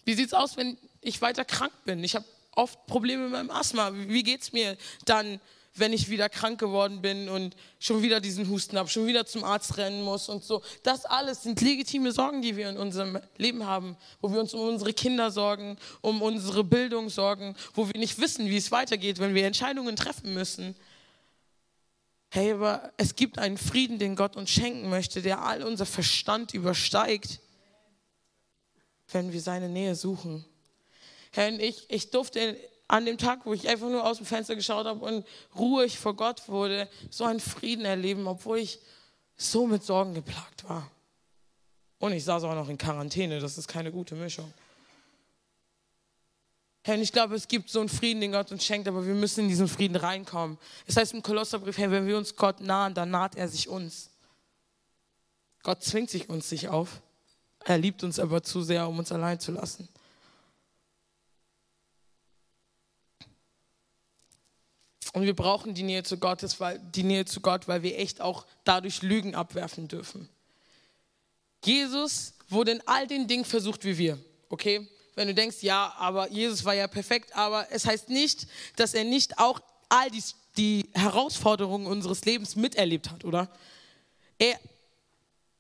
[0.05, 2.05] Wie sieht es aus, wenn ich weiter krank bin?
[2.05, 3.91] Ich habe oft Probleme mit meinem Asthma.
[3.93, 5.41] Wie geht es mir dann?
[5.79, 9.45] Wenn ich wieder krank geworden bin und schon wieder diesen Husten habe, schon wieder zum
[9.45, 10.63] Arzt rennen muss und so.
[10.83, 14.61] Das alles sind legitime Sorgen, die wir in unserem Leben haben, wo wir uns um
[14.61, 19.35] unsere Kinder sorgen, um unsere Bildung sorgen, wo wir nicht wissen, wie es weitergeht, wenn
[19.35, 20.75] wir Entscheidungen treffen müssen.
[22.31, 26.53] Hey, aber es gibt einen Frieden, den Gott uns schenken möchte, der all unser Verstand
[26.53, 27.41] übersteigt,
[29.11, 30.45] wenn wir seine Nähe suchen.
[31.33, 34.87] Herr, ich, ich durfte an dem Tag, wo ich einfach nur aus dem Fenster geschaut
[34.87, 38.81] habe und ruhig vor Gott wurde, so einen Frieden erleben, obwohl ich
[39.37, 40.91] so mit Sorgen geplagt war.
[41.99, 44.53] Und ich saß auch noch in Quarantäne, das ist keine gute Mischung.
[46.83, 49.41] Herr, ich glaube, es gibt so einen Frieden, den Gott uns schenkt, aber wir müssen
[49.41, 50.57] in diesen Frieden reinkommen.
[50.87, 54.11] Es heißt im Kolosserbrief, Herr, wenn wir uns Gott nahen, dann naht er sich uns.
[55.63, 57.03] Gott zwingt sich uns nicht auf.
[57.65, 59.89] Er liebt uns aber zu sehr, um uns allein zu lassen.
[65.13, 68.21] Und wir brauchen die Nähe zu Gottes, weil die Nähe zu Gott, weil wir echt
[68.21, 70.29] auch dadurch Lügen abwerfen dürfen.
[71.65, 74.19] Jesus wurde in all den Dingen versucht wie wir,
[74.49, 74.87] okay?
[75.15, 79.05] Wenn du denkst, ja, aber Jesus war ja perfekt, aber es heißt nicht, dass er
[79.05, 80.23] nicht auch all die,
[80.57, 83.51] die Herausforderungen unseres Lebens miterlebt hat, oder?
[84.39, 84.61] Er,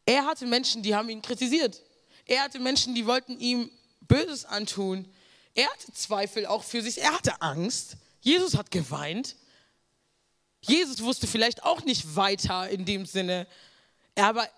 [0.06, 1.82] er hatte Menschen, die haben ihn kritisiert.
[2.24, 3.70] Er hatte Menschen, die wollten ihm
[4.02, 5.06] Böses antun.
[5.54, 6.98] Er hatte Zweifel auch für sich.
[7.02, 7.96] Er hatte Angst.
[8.20, 9.37] Jesus hat geweint.
[10.61, 13.46] Jesus wusste vielleicht auch nicht weiter in dem Sinne.
[14.16, 14.48] Aber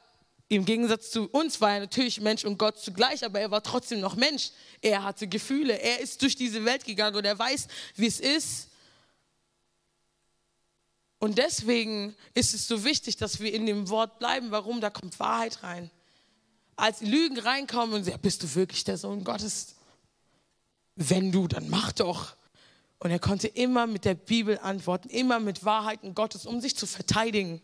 [0.48, 4.00] im Gegensatz zu uns war er natürlich Mensch und Gott zugleich, aber er war trotzdem
[4.00, 4.50] noch Mensch.
[4.80, 5.74] Er hatte Gefühle.
[5.80, 8.68] Er ist durch diese Welt gegangen und er weiß, wie es ist.
[11.20, 14.50] Und deswegen ist es so wichtig, dass wir in dem Wort bleiben.
[14.50, 14.80] Warum?
[14.80, 15.90] Da kommt Wahrheit rein.
[16.76, 19.76] Als Lügen reinkommen und sagen, bist du wirklich der Sohn Gottes?
[20.96, 22.34] Wenn du, dann mach doch.
[23.00, 26.86] Und er konnte immer mit der Bibel antworten, immer mit Wahrheiten Gottes, um sich zu
[26.86, 27.62] verteidigen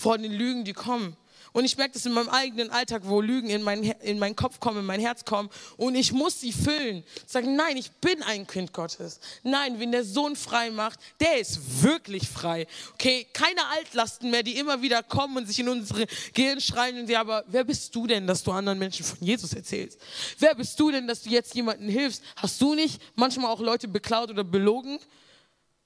[0.00, 1.14] vor den Lügen, die kommen.
[1.52, 4.60] Und ich merke das in meinem eigenen Alltag, wo Lügen in, mein, in meinen Kopf
[4.60, 5.50] kommen, in mein Herz kommen.
[5.76, 7.02] Und ich muss sie füllen.
[7.26, 9.18] Sagen, nein, ich bin ein Kind Gottes.
[9.42, 12.66] Nein, wenn der Sohn frei macht, der ist wirklich frei.
[12.94, 17.00] Okay, keine Altlasten mehr, die immer wieder kommen und sich in unsere Gehirn schreien.
[17.00, 19.98] Und sie, aber wer bist du denn, dass du anderen Menschen von Jesus erzählst?
[20.38, 22.22] Wer bist du denn, dass du jetzt jemandem hilfst?
[22.36, 25.00] Hast du nicht manchmal auch Leute beklaut oder belogen?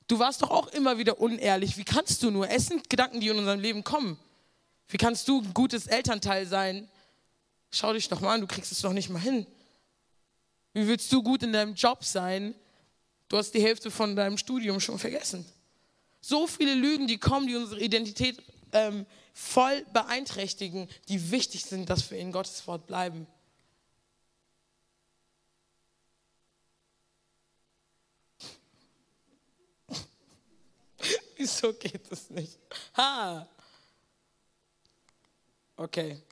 [0.07, 1.77] Du warst doch auch immer wieder unehrlich.
[1.77, 2.49] Wie kannst du nur?
[2.51, 4.19] Es sind Gedanken, die in unserem Leben kommen.
[4.89, 6.89] Wie kannst du ein gutes Elternteil sein?
[7.71, 9.47] Schau dich doch mal an, du kriegst es doch nicht mal hin.
[10.75, 12.55] Wie willst du gut in deinem Job sein?
[13.29, 15.47] Du hast die Hälfte von deinem Studium schon vergessen.
[16.21, 22.11] So viele Lügen, die kommen, die unsere Identität ähm, voll beeinträchtigen, die wichtig sind, dass
[22.11, 23.27] wir in Gottes Wort bleiben.
[31.37, 32.59] Wieso geht das nicht?
[32.97, 33.49] Ha!
[35.77, 36.23] Okay.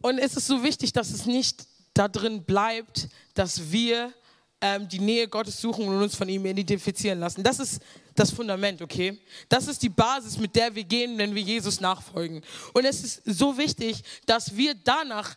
[0.00, 4.12] Und es ist so wichtig, dass es nicht da drin bleibt, dass wir
[4.60, 7.42] ähm, die Nähe Gottes suchen und uns von ihm identifizieren lassen.
[7.42, 7.80] Das ist
[8.14, 9.18] das Fundament, okay?
[9.48, 12.42] Das ist die Basis, mit der wir gehen, wenn wir Jesus nachfolgen.
[12.72, 15.36] Und es ist so wichtig, dass wir danach,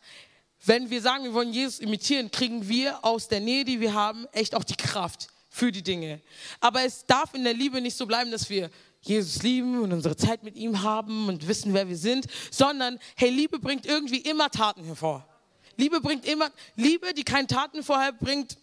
[0.65, 4.27] wenn wir sagen, wir wollen Jesus imitieren, kriegen wir aus der Nähe, die wir haben,
[4.31, 5.27] echt auch die Kraft
[5.57, 6.21] für die Dinge.
[6.59, 8.69] Aber es darf in der Liebe nicht so bleiben, dass wir
[9.01, 13.29] Jesus lieben und unsere Zeit mit ihm haben und wissen, wer wir sind, sondern hey,
[13.29, 15.27] Liebe bringt irgendwie immer Taten hervor.
[15.75, 18.57] Liebe bringt immer, Liebe, die keine Taten vorher bringt,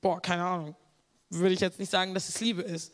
[0.00, 0.76] boah, keine Ahnung,
[1.28, 2.92] würde ich jetzt nicht sagen, dass es Liebe ist.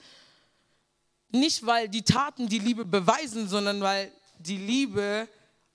[1.31, 5.29] Nicht, weil die Taten die Liebe beweisen, sondern weil die Liebe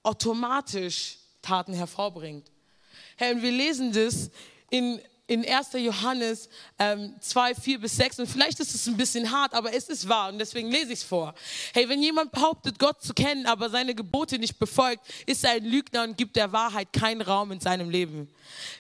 [0.03, 2.51] automatisch Taten hervorbringt.
[3.15, 4.29] Hey, und wir lesen das
[4.69, 5.69] in in 1.
[5.75, 8.19] Johannes ähm, 2, 4 bis 6.
[8.19, 10.99] Und vielleicht ist es ein bisschen hart, aber es ist wahr und deswegen lese ich
[10.99, 11.33] es vor.
[11.73, 15.63] Hey, wenn jemand behauptet, Gott zu kennen, aber seine Gebote nicht befolgt, ist er ein
[15.63, 18.27] Lügner und gibt der Wahrheit keinen Raum in seinem Leben.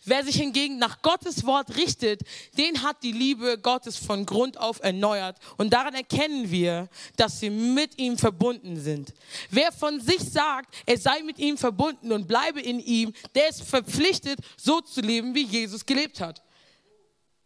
[0.03, 2.21] Wer sich hingegen nach Gottes Wort richtet,
[2.57, 5.37] den hat die Liebe Gottes von Grund auf erneuert.
[5.57, 9.13] Und daran erkennen wir, dass wir mit ihm verbunden sind.
[9.49, 13.63] Wer von sich sagt, er sei mit ihm verbunden und bleibe in ihm, der ist
[13.63, 16.40] verpflichtet, so zu leben, wie Jesus gelebt hat.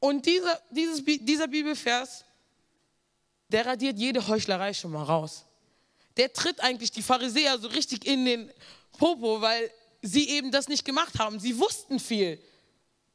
[0.06, 2.26] Und dieser, dieses, dieser Bibelvers,
[3.50, 5.46] der radiert jede Heuchlerei schon mal raus.
[6.15, 8.52] Der tritt eigentlich die Pharisäer so richtig in den
[9.00, 9.72] Popo, weil
[10.04, 11.39] sie eben das nicht gemacht haben.
[11.39, 12.39] Sie wussten viel.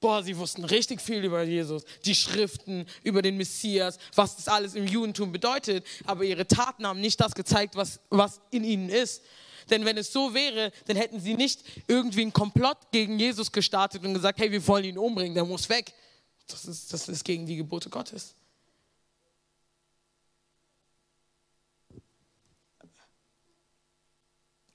[0.00, 4.74] Boah, sie wussten richtig viel über Jesus, die Schriften, über den Messias, was das alles
[4.74, 5.86] im Judentum bedeutet.
[6.06, 9.22] Aber ihre Taten haben nicht das gezeigt, was, was in ihnen ist.
[9.70, 14.04] Denn wenn es so wäre, dann hätten sie nicht irgendwie einen Komplott gegen Jesus gestartet
[14.04, 15.94] und gesagt, hey, wir wollen ihn umbringen, der muss weg.
[16.50, 18.34] Das ist, das ist gegen die Gebote Gottes.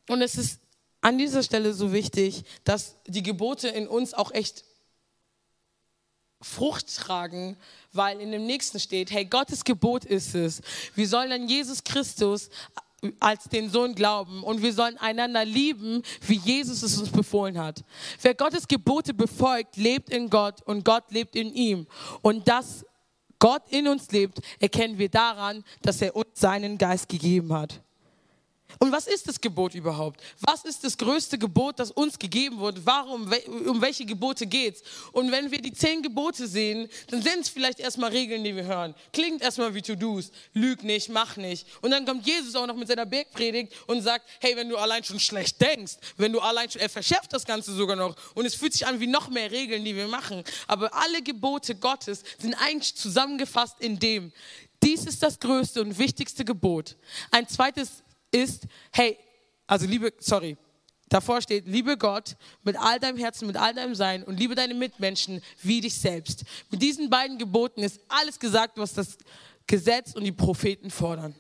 [0.08, 0.60] Und es ist
[1.02, 4.64] an dieser Stelle so wichtig, dass die Gebote in uns auch echt
[6.42, 7.58] Frucht tragen,
[7.92, 10.62] weil in dem nächsten steht, hey, Gottes Gebot ist es.
[10.94, 12.50] Wir sollen an Jesus Christus
[13.20, 17.84] als den Sohn glauben und wir sollen einander lieben, wie Jesus es uns befohlen hat.
[18.22, 21.88] Wer Gottes Gebote befolgt, lebt in Gott und Gott lebt in ihm.
[22.22, 22.86] Und dass
[23.40, 27.85] Gott in uns lebt, erkennen wir daran, dass er uns seinen Geist gegeben hat.
[28.80, 30.22] Und was ist das Gebot überhaupt?
[30.42, 32.86] Was ist das größte Gebot, das uns gegeben wurde?
[32.86, 33.32] Warum,
[33.68, 34.82] um welche Gebote geht's?
[35.12, 38.66] Und wenn wir die zehn Gebote sehen, dann sind es vielleicht erstmal Regeln, die wir
[38.66, 38.94] hören.
[39.14, 40.32] Klingt erstmal wie To-Dos.
[40.54, 41.68] Lüg nicht, mach nicht.
[41.82, 45.04] Und dann kommt Jesus auch noch mit seiner Bergpredigt und sagt, hey, wenn du allein
[45.04, 48.16] schon schlecht denkst, wenn du allein schon, er verschärft das Ganze sogar noch.
[48.34, 50.44] Und es fühlt sich an wie noch mehr Regeln, die wir machen.
[50.68, 54.32] Aber alle Gebote Gottes sind eigentlich zusammengefasst in dem,
[54.84, 56.96] dies ist das größte und wichtigste Gebot.
[57.32, 58.04] Ein zweites
[58.36, 59.18] ist, hey,
[59.68, 60.58] also liebe, sorry,
[61.10, 64.74] davor steht, liebe Gott mit all deinem Herzen, mit all deinem Sein und liebe deine
[64.74, 66.44] Mitmenschen wie dich selbst.
[66.70, 69.18] Mit diesen beiden Geboten ist alles gesagt, was das
[69.68, 71.36] Gesetz und die Propheten fordern.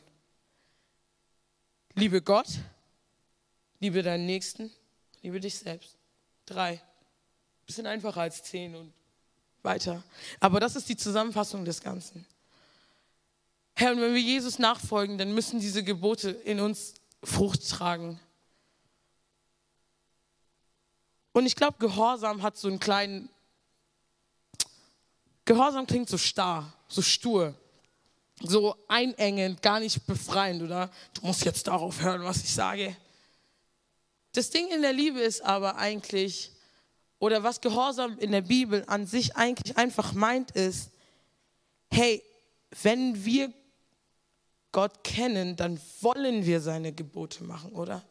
[1.94, 2.48] Liebe Gott,
[3.80, 4.72] liebe deinen Nächsten,
[5.22, 5.98] liebe dich selbst.
[6.46, 6.82] Drei.
[7.66, 8.94] Bisschen einfacher als zehn und
[9.64, 10.04] weiter.
[10.40, 12.26] Aber das ist die Zusammenfassung des Ganzen.
[13.78, 18.20] Herr, und wenn wir Jesus nachfolgen, dann müssen diese Gebote in uns Frucht tragen.
[21.34, 23.30] Und ich glaube, Gehorsam hat so einen kleinen.
[25.44, 27.54] Gehorsam klingt so starr, so stur,
[28.42, 30.90] so einengend, gar nicht befreiend, oder?
[31.14, 32.96] Du musst jetzt darauf hören, was ich sage.
[34.32, 36.52] Das Ding in der Liebe ist aber eigentlich,
[37.20, 40.92] oder was Gehorsam in der Bibel an sich eigentlich einfach meint, ist,
[41.90, 42.24] hey,
[42.82, 43.54] wenn wir
[44.76, 48.04] Gott kennen, dann wollen wir seine Gebote machen, oder?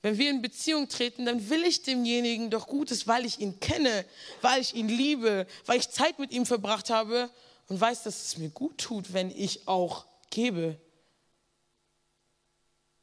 [0.00, 4.04] Wenn wir in Beziehung treten, dann will ich demjenigen doch Gutes, weil ich ihn kenne,
[4.42, 7.28] weil ich ihn liebe, weil ich Zeit mit ihm verbracht habe
[7.66, 10.78] und weiß, dass es mir gut tut, wenn ich auch gebe.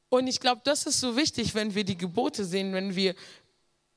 [0.08, 3.14] Und ich glaube, das ist so wichtig, wenn wir die Gebote sehen, wenn wir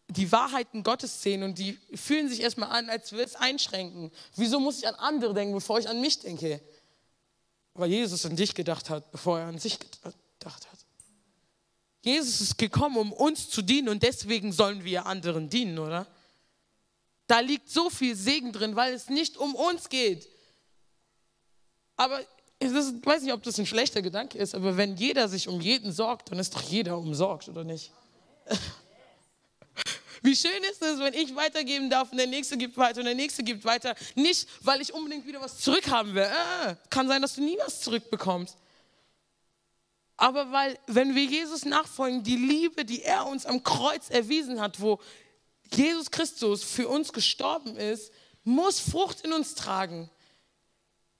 [0.09, 4.11] die Wahrheiten Gottes sehen und die fühlen sich erstmal an, als würde es einschränken.
[4.35, 6.61] Wieso muss ich an andere denken, bevor ich an mich denke?
[7.75, 10.79] Weil Jesus an dich gedacht hat, bevor er an sich gedacht hat.
[12.03, 16.07] Jesus ist gekommen, um uns zu dienen und deswegen sollen wir anderen dienen, oder?
[17.29, 20.29] Da liegt so viel Segen drin, weil es nicht um uns geht.
[21.97, 22.21] Aber
[22.59, 25.93] ich weiß nicht, ob das ein schlechter Gedanke ist, aber wenn jeder sich um jeden
[25.93, 27.93] sorgt, dann ist doch jeder umsorgt, oder nicht?
[30.23, 33.17] Wie schön ist es, wenn ich weitergeben darf und der Nächste gibt weiter und der
[33.17, 33.97] Nächste gibt weiter.
[34.15, 36.23] Nicht, weil ich unbedingt wieder was zurückhaben will.
[36.23, 38.57] Äh, kann sein, dass du nie was zurückbekommst.
[40.17, 44.81] Aber weil, wenn wir Jesus nachfolgen, die Liebe, die er uns am Kreuz erwiesen hat,
[44.81, 45.01] wo
[45.73, 48.13] Jesus Christus für uns gestorben ist,
[48.45, 50.09] muss Frucht in uns tragen.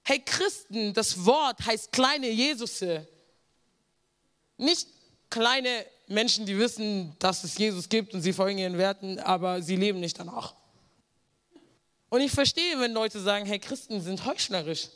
[0.03, 3.05] Hey Christen, das Wort heißt kleine Jesusse.
[4.57, 4.87] Nicht
[5.29, 9.75] kleine Menschen, die wissen, dass es Jesus gibt und sie folgen ihren Werten, aber sie
[9.75, 10.53] leben nicht danach.
[12.09, 14.89] Und ich verstehe, wenn Leute sagen, hey, Christen sind heuchlerisch.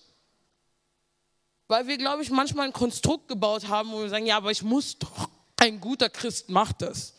[1.68, 4.64] Weil wir, glaube ich, manchmal ein Konstrukt gebaut haben, wo wir sagen, ja, aber ich
[4.64, 5.30] muss doch.
[5.58, 7.14] Ein guter Christ macht das.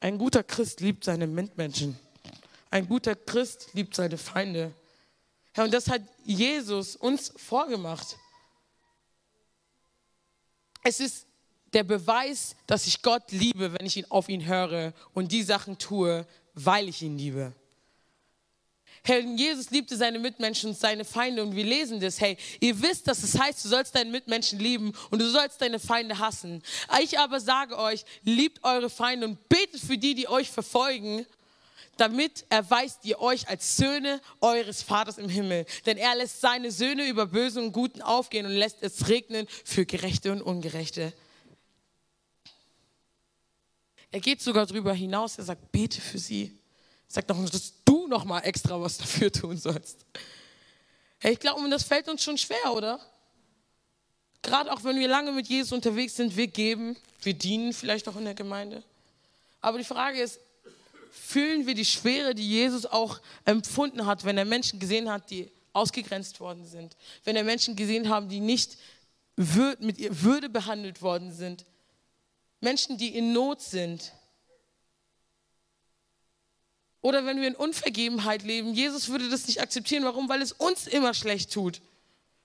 [0.00, 1.98] Ein guter Christ liebt seine Mitmenschen.
[2.70, 4.72] Ein guter Christ liebt seine Feinde.
[5.56, 8.16] Ja, und das hat Jesus uns vorgemacht.
[10.82, 11.25] Es ist
[11.76, 15.76] der Beweis, dass ich Gott liebe, wenn ich ihn auf ihn höre und die Sachen
[15.76, 17.52] tue, weil ich ihn liebe.
[19.04, 22.18] Herr, Jesus liebte seine Mitmenschen und seine Feinde und wir lesen das.
[22.18, 25.78] Hey, ihr wisst, dass es heißt, du sollst deine Mitmenschen lieben und du sollst deine
[25.78, 26.62] Feinde hassen.
[27.02, 31.26] Ich aber sage euch, liebt eure Feinde und betet für die, die euch verfolgen,
[31.98, 35.66] damit erweist ihr euch als Söhne eures Vaters im Himmel.
[35.84, 39.84] Denn er lässt seine Söhne über Böse und Guten aufgehen und lässt es regnen für
[39.84, 41.12] Gerechte und Ungerechte.
[44.10, 46.58] Er geht sogar darüber hinaus, er sagt, bete für sie.
[47.08, 50.06] Er sagt noch, dass du noch mal extra was dafür tun sollst.
[51.18, 53.00] Hey, ich glaube, das fällt uns schon schwer, oder?
[54.42, 58.16] Gerade auch wenn wir lange mit Jesus unterwegs sind, wir geben, wir dienen vielleicht auch
[58.16, 58.82] in der Gemeinde.
[59.60, 60.38] Aber die Frage ist,
[61.10, 65.50] fühlen wir die Schwere, die Jesus auch empfunden hat, wenn er Menschen gesehen hat, die
[65.72, 68.76] ausgegrenzt worden sind, wenn er Menschen gesehen hat, die nicht
[69.36, 71.66] mit ihr Würde behandelt worden sind,
[72.60, 74.12] Menschen, die in Not sind.
[77.00, 80.04] Oder wenn wir in Unvergebenheit leben, Jesus würde das nicht akzeptieren.
[80.04, 80.28] Warum?
[80.28, 81.80] Weil es uns immer schlecht tut.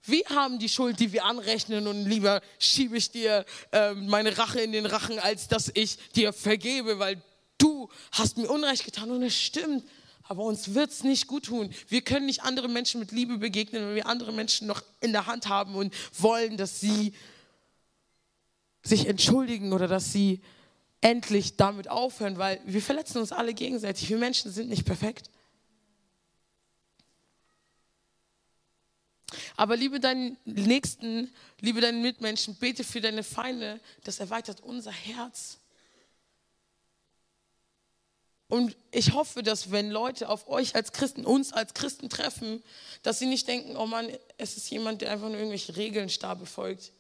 [0.04, 4.60] Wir haben die Schuld, die wir anrechnen und lieber schiebe ich dir äh, meine Rache
[4.60, 7.22] in den Rachen, als dass ich dir vergebe, weil
[7.60, 9.84] du hast mir Unrecht getan und es stimmt.
[10.24, 11.74] Aber uns wird es nicht gut tun.
[11.88, 15.26] Wir können nicht andere Menschen mit Liebe begegnen, wenn wir andere Menschen noch in der
[15.26, 17.14] Hand haben und wollen, dass sie
[18.84, 20.42] sich entschuldigen oder dass sie
[21.02, 24.10] endlich damit aufhören, weil wir verletzen uns alle gegenseitig.
[24.10, 25.30] Wir Menschen sind nicht perfekt.
[29.56, 33.80] Aber liebe deinen Nächsten, liebe deinen Mitmenschen, bete für deine Feinde.
[34.04, 35.58] Das erweitert unser Herz.
[38.48, 42.62] Und ich hoffe, dass wenn Leute auf euch als Christen, uns als Christen treffen,
[43.02, 46.36] dass sie nicht denken, oh Mann, es ist jemand, der einfach nur irgendwelche Regeln starr
[46.36, 46.92] befolgt,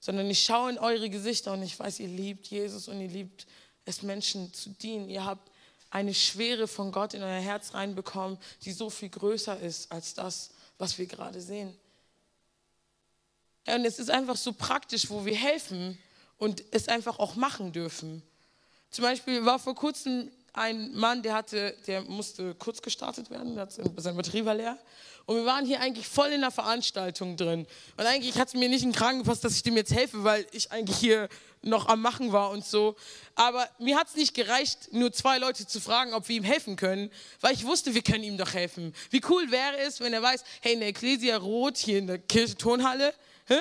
[0.00, 3.46] sondern ich schaue in eure Gesichter und ich weiß, ihr liebt Jesus und ihr liebt
[3.84, 5.08] es, Menschen zu dienen.
[5.08, 5.50] Ihr habt
[5.90, 10.50] eine Schwere von Gott in euer Herz reinbekommen, die so viel größer ist als das,
[10.78, 11.76] was wir gerade sehen.
[13.66, 15.98] Und es ist einfach so praktisch, wo wir helfen
[16.38, 18.22] und es einfach auch machen dürfen.
[18.90, 23.58] Zum Beispiel war vor kurzem ein Mann, der hatte, der musste kurz gestartet werden,
[23.96, 24.78] seine Batterie war leer.
[25.26, 27.66] Und wir waren hier eigentlich voll in der Veranstaltung drin.
[27.96, 30.24] Und eigentlich hat es mir nicht in den Kragen gepasst, dass ich dem jetzt helfe,
[30.24, 31.28] weil ich eigentlich hier
[31.62, 32.96] noch am Machen war und so.
[33.34, 36.74] Aber mir hat es nicht gereicht, nur zwei Leute zu fragen, ob wir ihm helfen
[36.76, 38.94] können, weil ich wusste, wir können ihm doch helfen.
[39.10, 42.18] Wie cool wäre es, wenn er weiß, hey, in der Ecclesia Rot, hier in der
[42.18, 43.14] Kirche Turnhalle,
[43.46, 43.60] hä?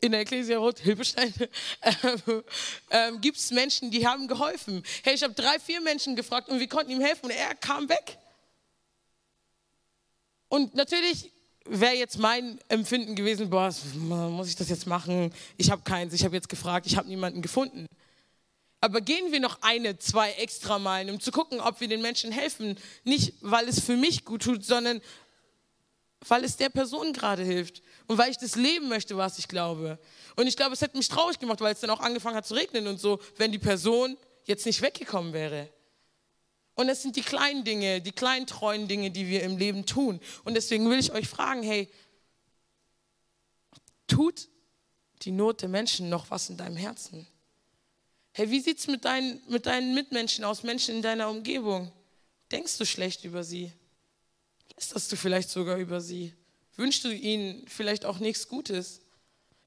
[0.00, 1.32] In der Ecclesia Rot, Hilbestein,
[1.82, 2.42] ähm,
[2.90, 4.82] ähm, gibt es Menschen, die haben geholfen.
[5.02, 7.88] Hey, ich habe drei, vier Menschen gefragt und wir konnten ihm helfen und er kam
[7.88, 8.18] weg.
[10.48, 11.30] Und natürlich
[11.64, 15.32] wäre jetzt mein Empfinden gewesen, boah, muss ich das jetzt machen?
[15.56, 17.86] Ich habe keins, ich habe jetzt gefragt, ich habe niemanden gefunden.
[18.80, 22.32] Aber gehen wir noch eine, zwei extra Meilen, um zu gucken, ob wir den Menschen
[22.32, 22.78] helfen.
[23.04, 25.02] Nicht, weil es für mich gut tut, sondern
[26.28, 29.98] weil es der Person gerade hilft und weil ich das leben möchte, was ich glaube.
[30.36, 32.54] Und ich glaube, es hätte mich traurig gemacht, weil es dann auch angefangen hat zu
[32.54, 35.68] regnen und so, wenn die Person jetzt nicht weggekommen wäre.
[36.74, 40.20] Und es sind die kleinen Dinge, die kleinen treuen Dinge, die wir im Leben tun.
[40.44, 41.90] Und deswegen will ich euch fragen, hey,
[44.06, 44.48] tut
[45.22, 47.26] die Not der Menschen noch was in deinem Herzen?
[48.32, 51.92] Hey, wie sieht es mit, dein, mit deinen Mitmenschen aus, Menschen in deiner Umgebung?
[52.50, 53.72] Denkst du schlecht über sie?
[54.80, 56.34] Lästerst du vielleicht sogar über sie?
[56.76, 59.02] Wünschst du ihnen vielleicht auch nichts Gutes?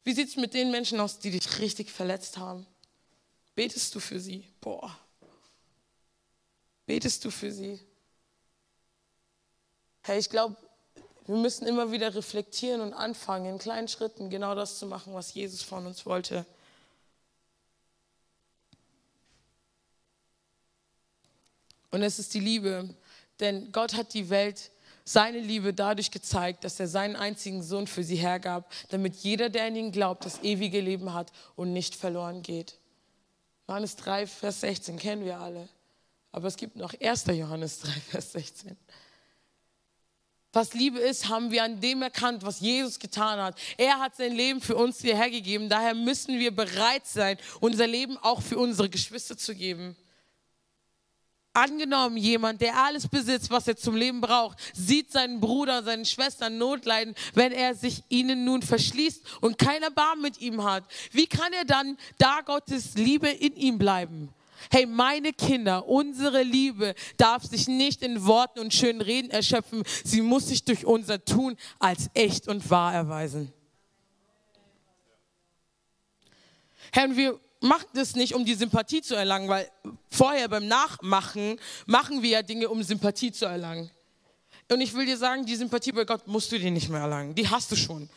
[0.03, 2.65] Wie sieht es mit den Menschen aus, die dich richtig verletzt haben?
[3.53, 4.43] Betest du für sie?
[4.59, 4.97] Boah.
[6.87, 7.79] Betest du für sie?
[10.01, 10.57] Hey, ich glaube,
[11.27, 15.35] wir müssen immer wieder reflektieren und anfangen, in kleinen Schritten genau das zu machen, was
[15.35, 16.43] Jesus von uns wollte.
[21.91, 22.89] Und es ist die Liebe,
[23.39, 24.71] denn Gott hat die Welt
[25.05, 29.65] seine Liebe dadurch gezeigt, dass er seinen einzigen Sohn für sie hergab, damit jeder, der
[29.65, 32.77] an ihn glaubt, das ewige Leben hat und nicht verloren geht.
[33.67, 35.67] Johannes 3, Vers 16 kennen wir alle.
[36.31, 37.25] Aber es gibt noch 1.
[37.27, 38.77] Johannes 3, Vers 16.
[40.51, 43.59] Was Liebe ist, haben wir an dem erkannt, was Jesus getan hat.
[43.75, 45.67] Er hat sein Leben für uns hierher gegeben.
[45.67, 49.95] Daher müssen wir bereit sein, unser Leben auch für unsere Geschwister zu geben.
[51.53, 56.57] Angenommen, jemand, der alles besitzt, was er zum Leben braucht, sieht seinen Bruder, seine Schwestern
[56.57, 60.83] Notleiden, wenn er sich ihnen nun verschließt und keiner Barm mit ihm hat.
[61.11, 64.29] Wie kann er dann, da Gottes Liebe in ihm bleiben?
[64.71, 69.83] Hey, meine Kinder, unsere Liebe darf sich nicht in Worten und schönen Reden erschöpfen.
[70.03, 73.53] Sie muss sich durch unser Tun als echt und wahr erweisen.
[76.91, 79.69] Herr, wir machen das nicht, um die Sympathie zu erlangen, weil
[80.11, 83.89] vorher beim Nachmachen machen wir ja Dinge, um Sympathie zu erlangen.
[84.69, 87.35] Und ich will dir sagen, die Sympathie bei Gott musst du dir nicht mehr erlangen.
[87.35, 88.09] Die hast du schon.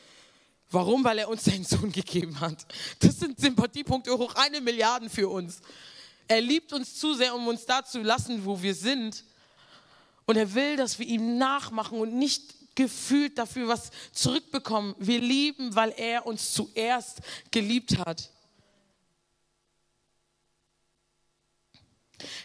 [0.71, 1.05] Warum?
[1.05, 2.67] Weil er uns seinen Sohn gegeben hat.
[2.99, 5.61] Das sind Sympathiepunkte hoch eine Milliarde für uns.
[6.29, 9.23] Er liebt uns zu sehr, um uns da zu lassen, wo wir sind.
[10.25, 14.95] Und er will, dass wir ihm nachmachen und nicht gefühlt dafür was zurückbekommen.
[14.99, 17.19] Wir lieben, weil er uns zuerst
[17.51, 18.31] geliebt hat.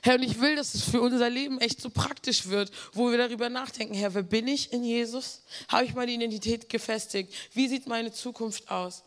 [0.01, 3.17] Herr, und ich will, dass es für unser Leben echt so praktisch wird, wo wir
[3.17, 5.41] darüber nachdenken, Herr, wer bin ich in Jesus?
[5.67, 7.33] Habe ich meine Identität gefestigt?
[7.53, 9.03] Wie sieht meine Zukunft aus?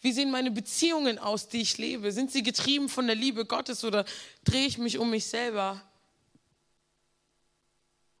[0.00, 2.12] Wie sehen meine Beziehungen aus, die ich lebe?
[2.12, 4.04] Sind sie getrieben von der Liebe Gottes oder
[4.44, 5.82] drehe ich mich um mich selber?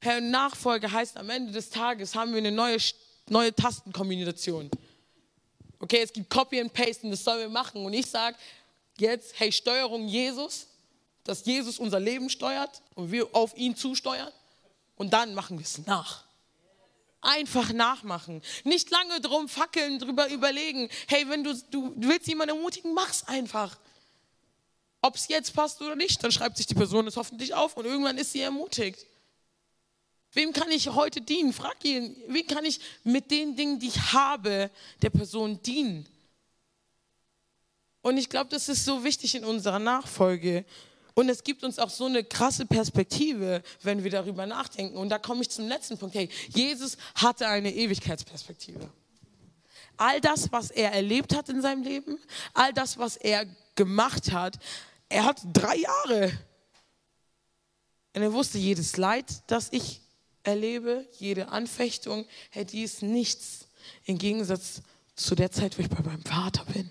[0.00, 2.78] Herr, Nachfolge heißt am Ende des Tages haben wir eine neue,
[3.28, 4.70] neue Tastenkombination.
[5.80, 7.84] Okay, es gibt Copy and Paste und das sollen wir machen.
[7.84, 8.36] Und ich sage
[8.98, 10.66] jetzt, hey, Steuerung Jesus,
[11.28, 14.32] dass Jesus unser Leben steuert und wir auf ihn zusteuern
[14.96, 16.24] und dann machen wir es nach.
[17.20, 18.42] Einfach nachmachen.
[18.64, 20.88] Nicht lange drum fackeln, drüber überlegen.
[21.06, 23.76] Hey, wenn du, du, willst jemanden ermutigen, mach's einfach.
[25.02, 27.84] Ob es jetzt passt oder nicht, dann schreibt sich die Person es hoffentlich auf und
[27.84, 29.06] irgendwann ist sie ermutigt.
[30.32, 31.52] Wem kann ich heute dienen?
[31.52, 34.70] Frag ihn, wem kann ich mit den Dingen, die ich habe,
[35.02, 36.08] der Person dienen?
[38.00, 40.64] Und ich glaube, das ist so wichtig in unserer Nachfolge.
[41.18, 44.96] Und es gibt uns auch so eine krasse Perspektive, wenn wir darüber nachdenken.
[44.96, 46.14] Und da komme ich zum letzten Punkt.
[46.14, 48.88] Hey, Jesus hatte eine Ewigkeitsperspektive.
[49.96, 52.20] All das, was er erlebt hat in seinem Leben,
[52.54, 54.60] all das, was er gemacht hat,
[55.08, 56.38] er hat drei Jahre.
[58.14, 60.00] Und er wusste, jedes Leid, das ich
[60.44, 63.66] erlebe, jede Anfechtung, hey, die ist nichts
[64.04, 64.82] im Gegensatz
[65.16, 66.88] zu der Zeit, wo ich bei meinem Vater bin.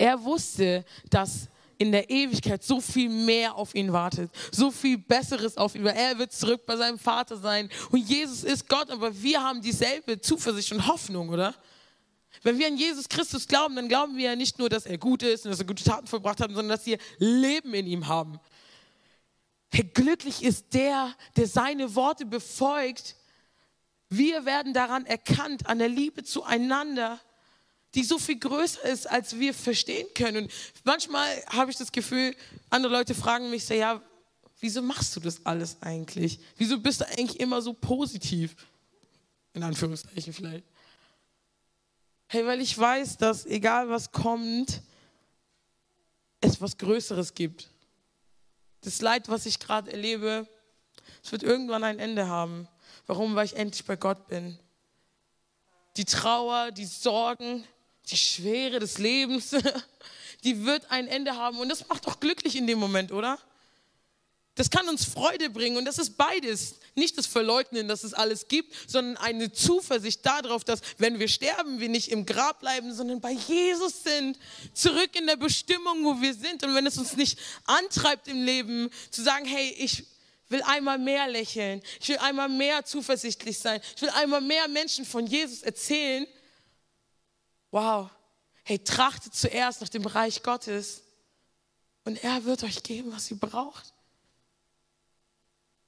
[0.00, 5.58] Er wusste, dass in der Ewigkeit so viel mehr auf ihn wartet, so viel Besseres
[5.58, 5.84] auf ihn.
[5.84, 7.68] Er wird zurück bei seinem Vater sein.
[7.90, 11.54] Und Jesus ist Gott, aber wir haben dieselbe Zuversicht und Hoffnung, oder?
[12.42, 15.22] Wenn wir an Jesus Christus glauben, dann glauben wir ja nicht nur, dass er gut
[15.22, 18.40] ist und dass er gute Taten verbracht hat, sondern dass wir Leben in ihm haben.
[19.70, 23.16] Hey, glücklich ist der, der seine Worte befolgt.
[24.08, 27.20] Wir werden daran erkannt, an der Liebe zueinander,
[27.94, 30.44] die so viel größer ist, als wir verstehen können.
[30.44, 30.52] Und
[30.84, 32.34] manchmal habe ich das Gefühl,
[32.68, 34.00] andere Leute fragen mich so, ja,
[34.60, 36.38] wieso machst du das alles eigentlich?
[36.56, 38.54] Wieso bist du eigentlich immer so positiv?
[39.54, 40.64] In Anführungszeichen vielleicht.
[42.28, 44.82] Hey, weil ich weiß, dass egal was kommt,
[46.40, 47.68] es was Größeres gibt.
[48.82, 50.46] Das Leid, was ich gerade erlebe,
[51.22, 52.68] es wird irgendwann ein Ende haben.
[53.06, 53.34] Warum?
[53.34, 54.58] Weil ich endlich bei Gott bin.
[55.96, 57.64] Die Trauer, die Sorgen,
[58.10, 59.50] die Schwere des Lebens,
[60.44, 61.58] die wird ein Ende haben.
[61.58, 63.38] Und das macht doch glücklich in dem Moment, oder?
[64.56, 66.74] Das kann uns Freude bringen und das ist beides.
[66.94, 71.80] Nicht das Verleugnen, dass es alles gibt, sondern eine Zuversicht darauf, dass wenn wir sterben,
[71.80, 74.38] wir nicht im Grab bleiben, sondern bei Jesus sind,
[74.74, 76.62] zurück in der Bestimmung, wo wir sind.
[76.64, 80.04] Und wenn es uns nicht antreibt im Leben, zu sagen, hey, ich
[80.50, 85.06] will einmal mehr lächeln, ich will einmal mehr zuversichtlich sein, ich will einmal mehr Menschen
[85.06, 86.26] von Jesus erzählen,
[87.70, 88.10] wow,
[88.64, 91.02] hey, trachtet zuerst nach dem Reich Gottes
[92.04, 93.92] und er wird euch geben, was ihr braucht.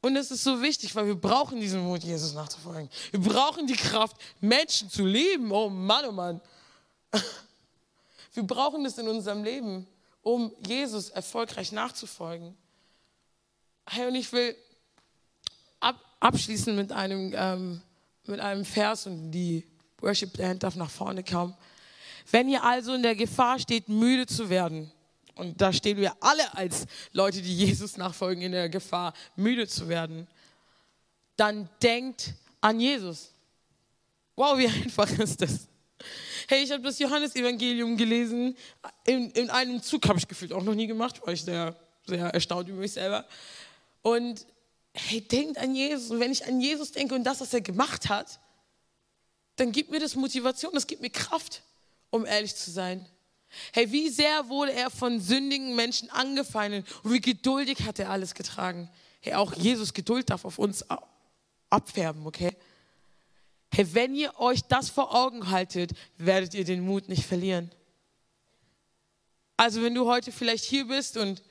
[0.00, 2.90] Und es ist so wichtig, weil wir brauchen diesen Mut, Jesus nachzufolgen.
[3.12, 5.52] Wir brauchen die Kraft, Menschen zu lieben.
[5.52, 6.40] Oh Mann, oh Mann.
[8.34, 9.86] Wir brauchen das in unserem Leben,
[10.22, 12.56] um Jesus erfolgreich nachzufolgen.
[13.84, 14.56] Hey, und ich will
[15.80, 17.82] ab, abschließen mit einem, ähm,
[18.26, 19.66] mit einem Vers und die
[20.00, 21.54] Worship Band darf nach vorne kommen.
[22.30, 24.90] Wenn ihr also in der Gefahr steht, müde zu werden,
[25.34, 29.88] und da stehen wir alle als Leute, die Jesus nachfolgen, in der Gefahr, müde zu
[29.88, 30.26] werden,
[31.36, 33.32] dann denkt an Jesus.
[34.36, 35.68] Wow, wie einfach ist das?
[36.48, 38.56] Hey, ich habe das Johannesevangelium gelesen.
[39.06, 42.26] In, in einem Zug habe ich gefühlt auch noch nie gemacht, war ich sehr, sehr
[42.26, 43.26] erstaunt über mich selber.
[44.02, 44.46] Und
[44.92, 46.10] hey, denkt an Jesus.
[46.10, 48.40] Und wenn ich an Jesus denke und das, was er gemacht hat,
[49.56, 51.62] dann gibt mir das Motivation, das gibt mir Kraft
[52.12, 53.04] um ehrlich zu sein.
[53.72, 58.34] Hey, wie sehr wurde er von sündigen Menschen angefeindet und wie geduldig hat er alles
[58.34, 58.88] getragen.
[59.20, 60.84] Hey, auch Jesus Geduld darf auf uns
[61.68, 62.56] abfärben, okay?
[63.74, 67.70] Hey, wenn ihr euch das vor Augen haltet, werdet ihr den Mut nicht verlieren.
[69.56, 71.42] Also wenn du heute vielleicht hier bist und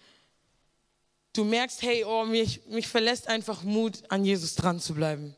[1.33, 5.35] du merkst, hey, oh, mich, mich verlässt einfach Mut, an Jesus dran zu bleiben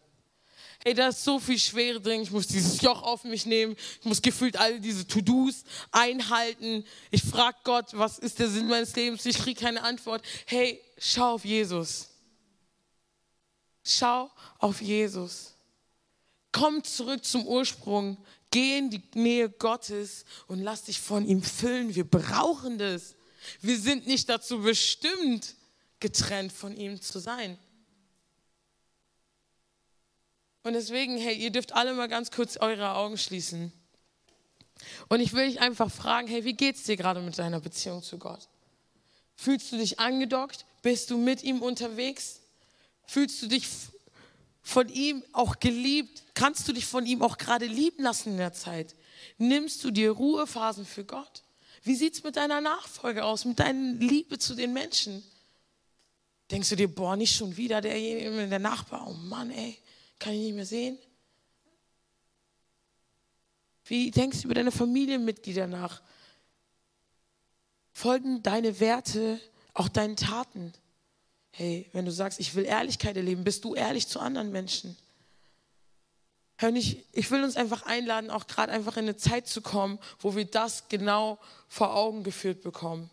[0.84, 4.06] hey, da ist so viel Schwere drin, ich muss dieses Joch auf mich nehmen, ich
[4.06, 6.86] muss gefühlt all diese To-Dos einhalten.
[7.12, 9.26] Ich frage Gott, was ist der Sinn meines Lebens?
[9.26, 10.24] Ich kriege keine Antwort.
[10.46, 12.10] Hey, schau auf Jesus.
[13.84, 15.54] Schau auf Jesus.
[16.52, 18.18] Komm zurück zum Ursprung.
[18.52, 21.96] Geh in die Nähe Gottes und lass dich von ihm füllen.
[21.96, 23.16] Wir brauchen das.
[23.62, 25.56] Wir sind nicht dazu bestimmt,
[26.00, 27.58] getrennt von ihm zu sein.
[30.64, 33.72] Und deswegen, hey, ihr dürft alle mal ganz kurz eure Augen schließen.
[35.10, 38.18] Und ich will dich einfach fragen, hey, wie geht's dir gerade mit deiner Beziehung zu
[38.18, 38.48] Gott?
[39.36, 40.66] Fühlst du dich angedockt?
[40.82, 42.40] Bist du mit ihm unterwegs?
[43.06, 43.68] Fühlst du dich
[44.62, 46.24] von ihm auch geliebt?
[46.34, 48.96] Kannst du dich von ihm auch gerade lieben lassen in der Zeit?
[49.38, 51.44] Nimmst du dir Ruhephasen für Gott?
[51.84, 55.24] Wie sieht es mit deiner Nachfolge aus, mit deiner Liebe zu den Menschen?
[56.50, 59.78] Denkst du dir, boah, nicht schon wieder derjenige, der Nachbar, oh Mann, ey.
[60.20, 60.98] Kann ich nicht mehr sehen?
[63.86, 66.02] Wie denkst du über deine Familienmitglieder nach?
[67.92, 69.40] Folgen deine Werte
[69.74, 70.74] auch deinen Taten?
[71.52, 74.98] Hey, wenn du sagst, ich will Ehrlichkeit erleben, bist du ehrlich zu anderen Menschen?
[76.58, 80.00] Hör nicht, ich will uns einfach einladen, auch gerade einfach in eine Zeit zu kommen,
[80.20, 81.38] wo wir das genau
[81.68, 83.10] vor Augen geführt bekommen.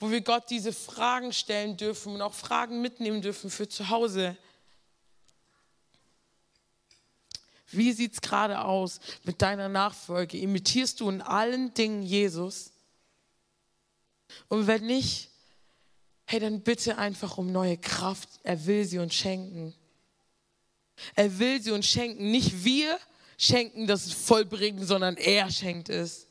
[0.00, 4.36] Wo wir Gott diese Fragen stellen dürfen und auch Fragen mitnehmen dürfen für zu Hause.
[7.70, 10.38] Wie sieht es gerade aus mit deiner Nachfolge?
[10.38, 12.72] Imitierst du in allen Dingen Jesus?
[14.48, 15.30] Und wenn nicht,
[16.24, 18.28] hey, dann bitte einfach um neue Kraft.
[18.42, 19.74] Er will sie uns schenken.
[21.14, 22.30] Er will sie uns schenken.
[22.30, 22.98] Nicht wir
[23.36, 26.26] schenken das Vollbringen, sondern er schenkt es.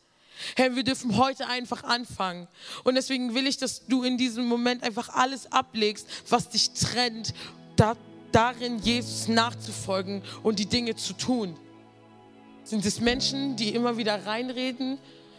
[0.55, 2.47] Herr, wir dürfen heute einfach anfangen.
[2.83, 7.33] Und deswegen will ich, dass du in diesem Moment einfach alles ablegst, was dich trennt,
[7.75, 7.95] da,
[8.31, 11.55] darin Jesus nachzufolgen und die Dinge zu tun.
[12.63, 14.97] Sind es Menschen, die immer wieder reinreden?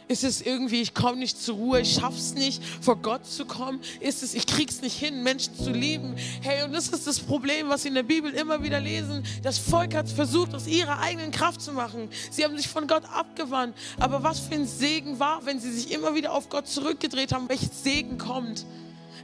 [0.09, 3.81] Ist es irgendwie, ich komme nicht zur Ruhe, ich schaff's nicht, vor Gott zu kommen?
[4.01, 6.15] Ist es, ich krieg's nicht hin, Menschen zu lieben?
[6.41, 9.23] Hey, und das ist das Problem, was wir in der Bibel immer wieder lesen.
[9.43, 12.09] Das Volk hat versucht, aus ihrer eigenen Kraft zu machen.
[12.31, 13.77] Sie haben sich von Gott abgewandt.
[14.01, 17.51] Aber was für ein Segen war, wenn sie sich immer wieder auf Gott zurückgedreht haben,
[17.51, 18.65] welches Segen kommt.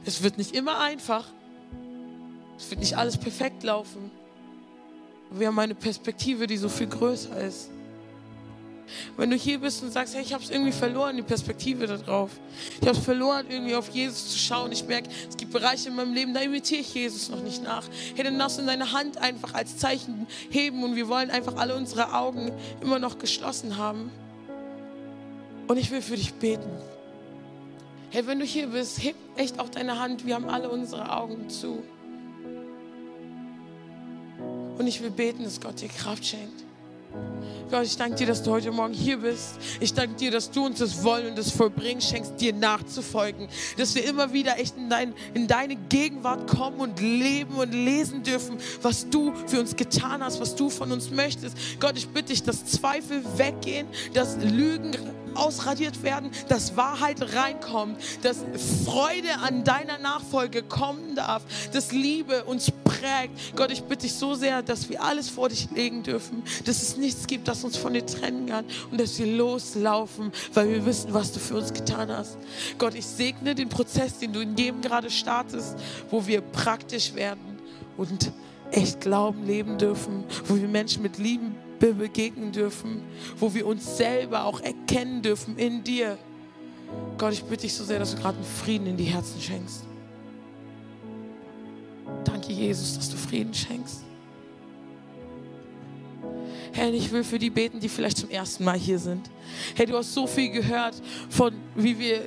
[0.05, 1.25] Es wird nicht immer einfach.
[2.57, 4.11] Es wird nicht alles perfekt laufen.
[5.31, 7.69] Wir haben eine Perspektive, die so viel größer ist.
[9.17, 12.31] Wenn du hier bist und sagst, hey, ich habe es irgendwie verloren, die Perspektive darauf.
[12.79, 14.71] Ich habe es verloren, irgendwie auf Jesus zu schauen.
[14.71, 17.83] Ich merke, es gibt Bereiche in meinem Leben, da imitiere ich Jesus noch nicht nach.
[18.13, 21.75] Hey, dann darfst du deine Hand einfach als Zeichen heben und wir wollen einfach alle
[21.75, 22.51] unsere Augen
[22.81, 24.11] immer noch geschlossen haben.
[25.67, 26.69] Und ich will für dich beten.
[28.11, 30.25] Hey, wenn du hier bist, heb echt auch deine Hand.
[30.25, 31.83] Wir haben alle unsere Augen zu.
[34.77, 36.63] Und ich will beten, dass Gott dir Kraft schenkt.
[37.71, 39.57] Gott, ich danke dir, dass du heute Morgen hier bist.
[39.79, 43.47] Ich danke dir, dass du uns das Wollen und das Vollbringen schenkst, dir nachzufolgen.
[43.77, 48.21] Dass wir immer wieder echt in, dein, in deine Gegenwart kommen und leben und lesen
[48.21, 51.57] dürfen, was du für uns getan hast, was du von uns möchtest.
[51.79, 54.91] Gott, ich bitte dich, dass Zweifel weggehen, dass Lügen
[55.35, 58.37] ausradiert werden, dass Wahrheit reinkommt, dass
[58.85, 61.43] Freude an deiner Nachfolge kommen darf,
[61.73, 63.55] dass Liebe uns prägt.
[63.55, 66.97] Gott, ich bitte dich so sehr, dass wir alles vor dich legen dürfen, dass es
[66.97, 71.13] nichts gibt, das uns von dir trennen kann und dass wir loslaufen, weil wir wissen,
[71.13, 72.37] was du für uns getan hast.
[72.77, 75.75] Gott, ich segne den Prozess, den du in jedem gerade startest,
[76.09, 77.59] wo wir praktisch werden
[77.97, 78.31] und
[78.71, 83.03] echt Glauben leben dürfen, wo wir Menschen mit Lieben begegnen dürfen,
[83.37, 86.17] wo wir uns selber auch erkennen dürfen in dir.
[87.17, 89.83] Gott, ich bitte dich so sehr, dass du gerade einen Frieden in die Herzen schenkst.
[92.23, 94.04] Danke, Jesus, dass du Frieden schenkst.
[96.75, 99.29] Herr, ich will für die beten, die vielleicht zum ersten Mal hier sind.
[99.75, 100.95] Herr, du hast so viel gehört
[101.29, 102.21] von, wie wir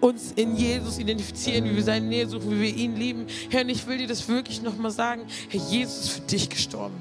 [0.00, 3.26] uns in Jesus identifizieren, wie wir seine Nähe suchen, wie wir ihn lieben.
[3.50, 5.22] Herr, und ich will dir das wirklich nochmal sagen.
[5.48, 6.94] Herr, Jesus ist für dich gestorben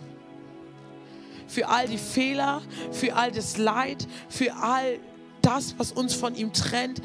[1.47, 4.99] für all die Fehler, für all das Leid, für all
[5.41, 7.01] das, was uns von ihm trennt.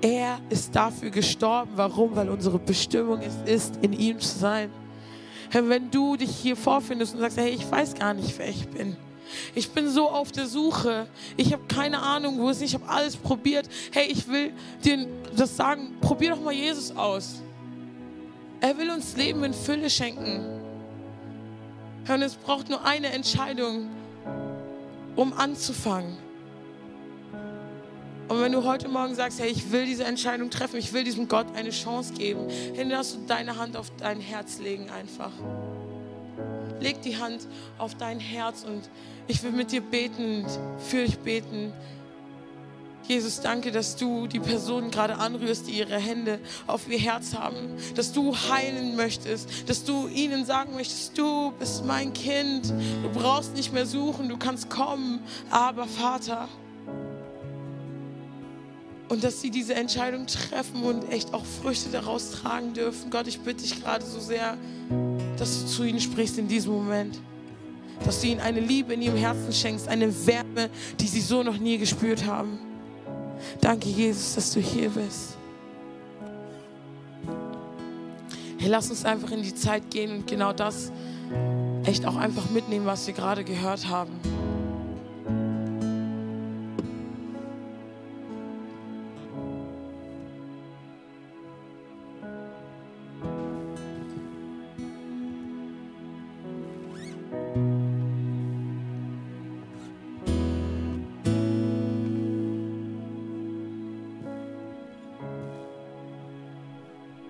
[0.00, 1.72] Er ist dafür gestorben.
[1.76, 2.16] Warum?
[2.16, 4.70] Weil unsere Bestimmung es ist, in ihm zu sein.
[5.52, 8.66] Herr, wenn du dich hier vorfindest und sagst, hey, ich weiß gar nicht, wer ich
[8.68, 8.96] bin.
[9.54, 11.06] Ich bin so auf der Suche.
[11.36, 12.62] Ich habe keine Ahnung, wo es ist.
[12.62, 13.68] Ich habe alles probiert.
[13.90, 15.94] Hey, ich will dir das sagen.
[16.00, 17.42] Probier doch mal Jesus aus.
[18.62, 20.40] Er will uns Leben in Fülle schenken.
[22.08, 23.90] Und es braucht nur eine Entscheidung,
[25.16, 26.16] um anzufangen.
[28.32, 31.28] Und wenn du heute Morgen sagst, hey, ich will diese Entscheidung treffen, ich will diesem
[31.28, 35.32] Gott eine Chance geben, dann darfst du deine Hand auf dein Herz legen einfach.
[36.80, 38.88] Leg die Hand auf dein Herz und
[39.28, 40.46] ich will mit dir beten,
[40.78, 41.74] für dich beten.
[43.06, 47.76] Jesus, danke, dass du die Personen gerade anrührst, die ihre Hände auf ihr Herz haben,
[47.96, 53.54] dass du heilen möchtest, dass du ihnen sagen möchtest, du bist mein Kind, du brauchst
[53.54, 55.20] nicht mehr suchen, du kannst kommen,
[55.50, 56.48] aber Vater.
[59.12, 63.10] Und dass sie diese Entscheidung treffen und echt auch Früchte daraus tragen dürfen.
[63.10, 64.56] Gott, ich bitte dich gerade so sehr,
[65.36, 67.20] dass du zu ihnen sprichst in diesem Moment.
[68.06, 71.58] Dass du ihnen eine Liebe in ihrem Herzen schenkst, eine Wärme, die sie so noch
[71.58, 72.58] nie gespürt haben.
[73.60, 75.36] Danke, Jesus, dass du hier bist.
[78.56, 80.90] Hey, lass uns einfach in die Zeit gehen und genau das
[81.84, 84.41] echt auch einfach mitnehmen, was wir gerade gehört haben.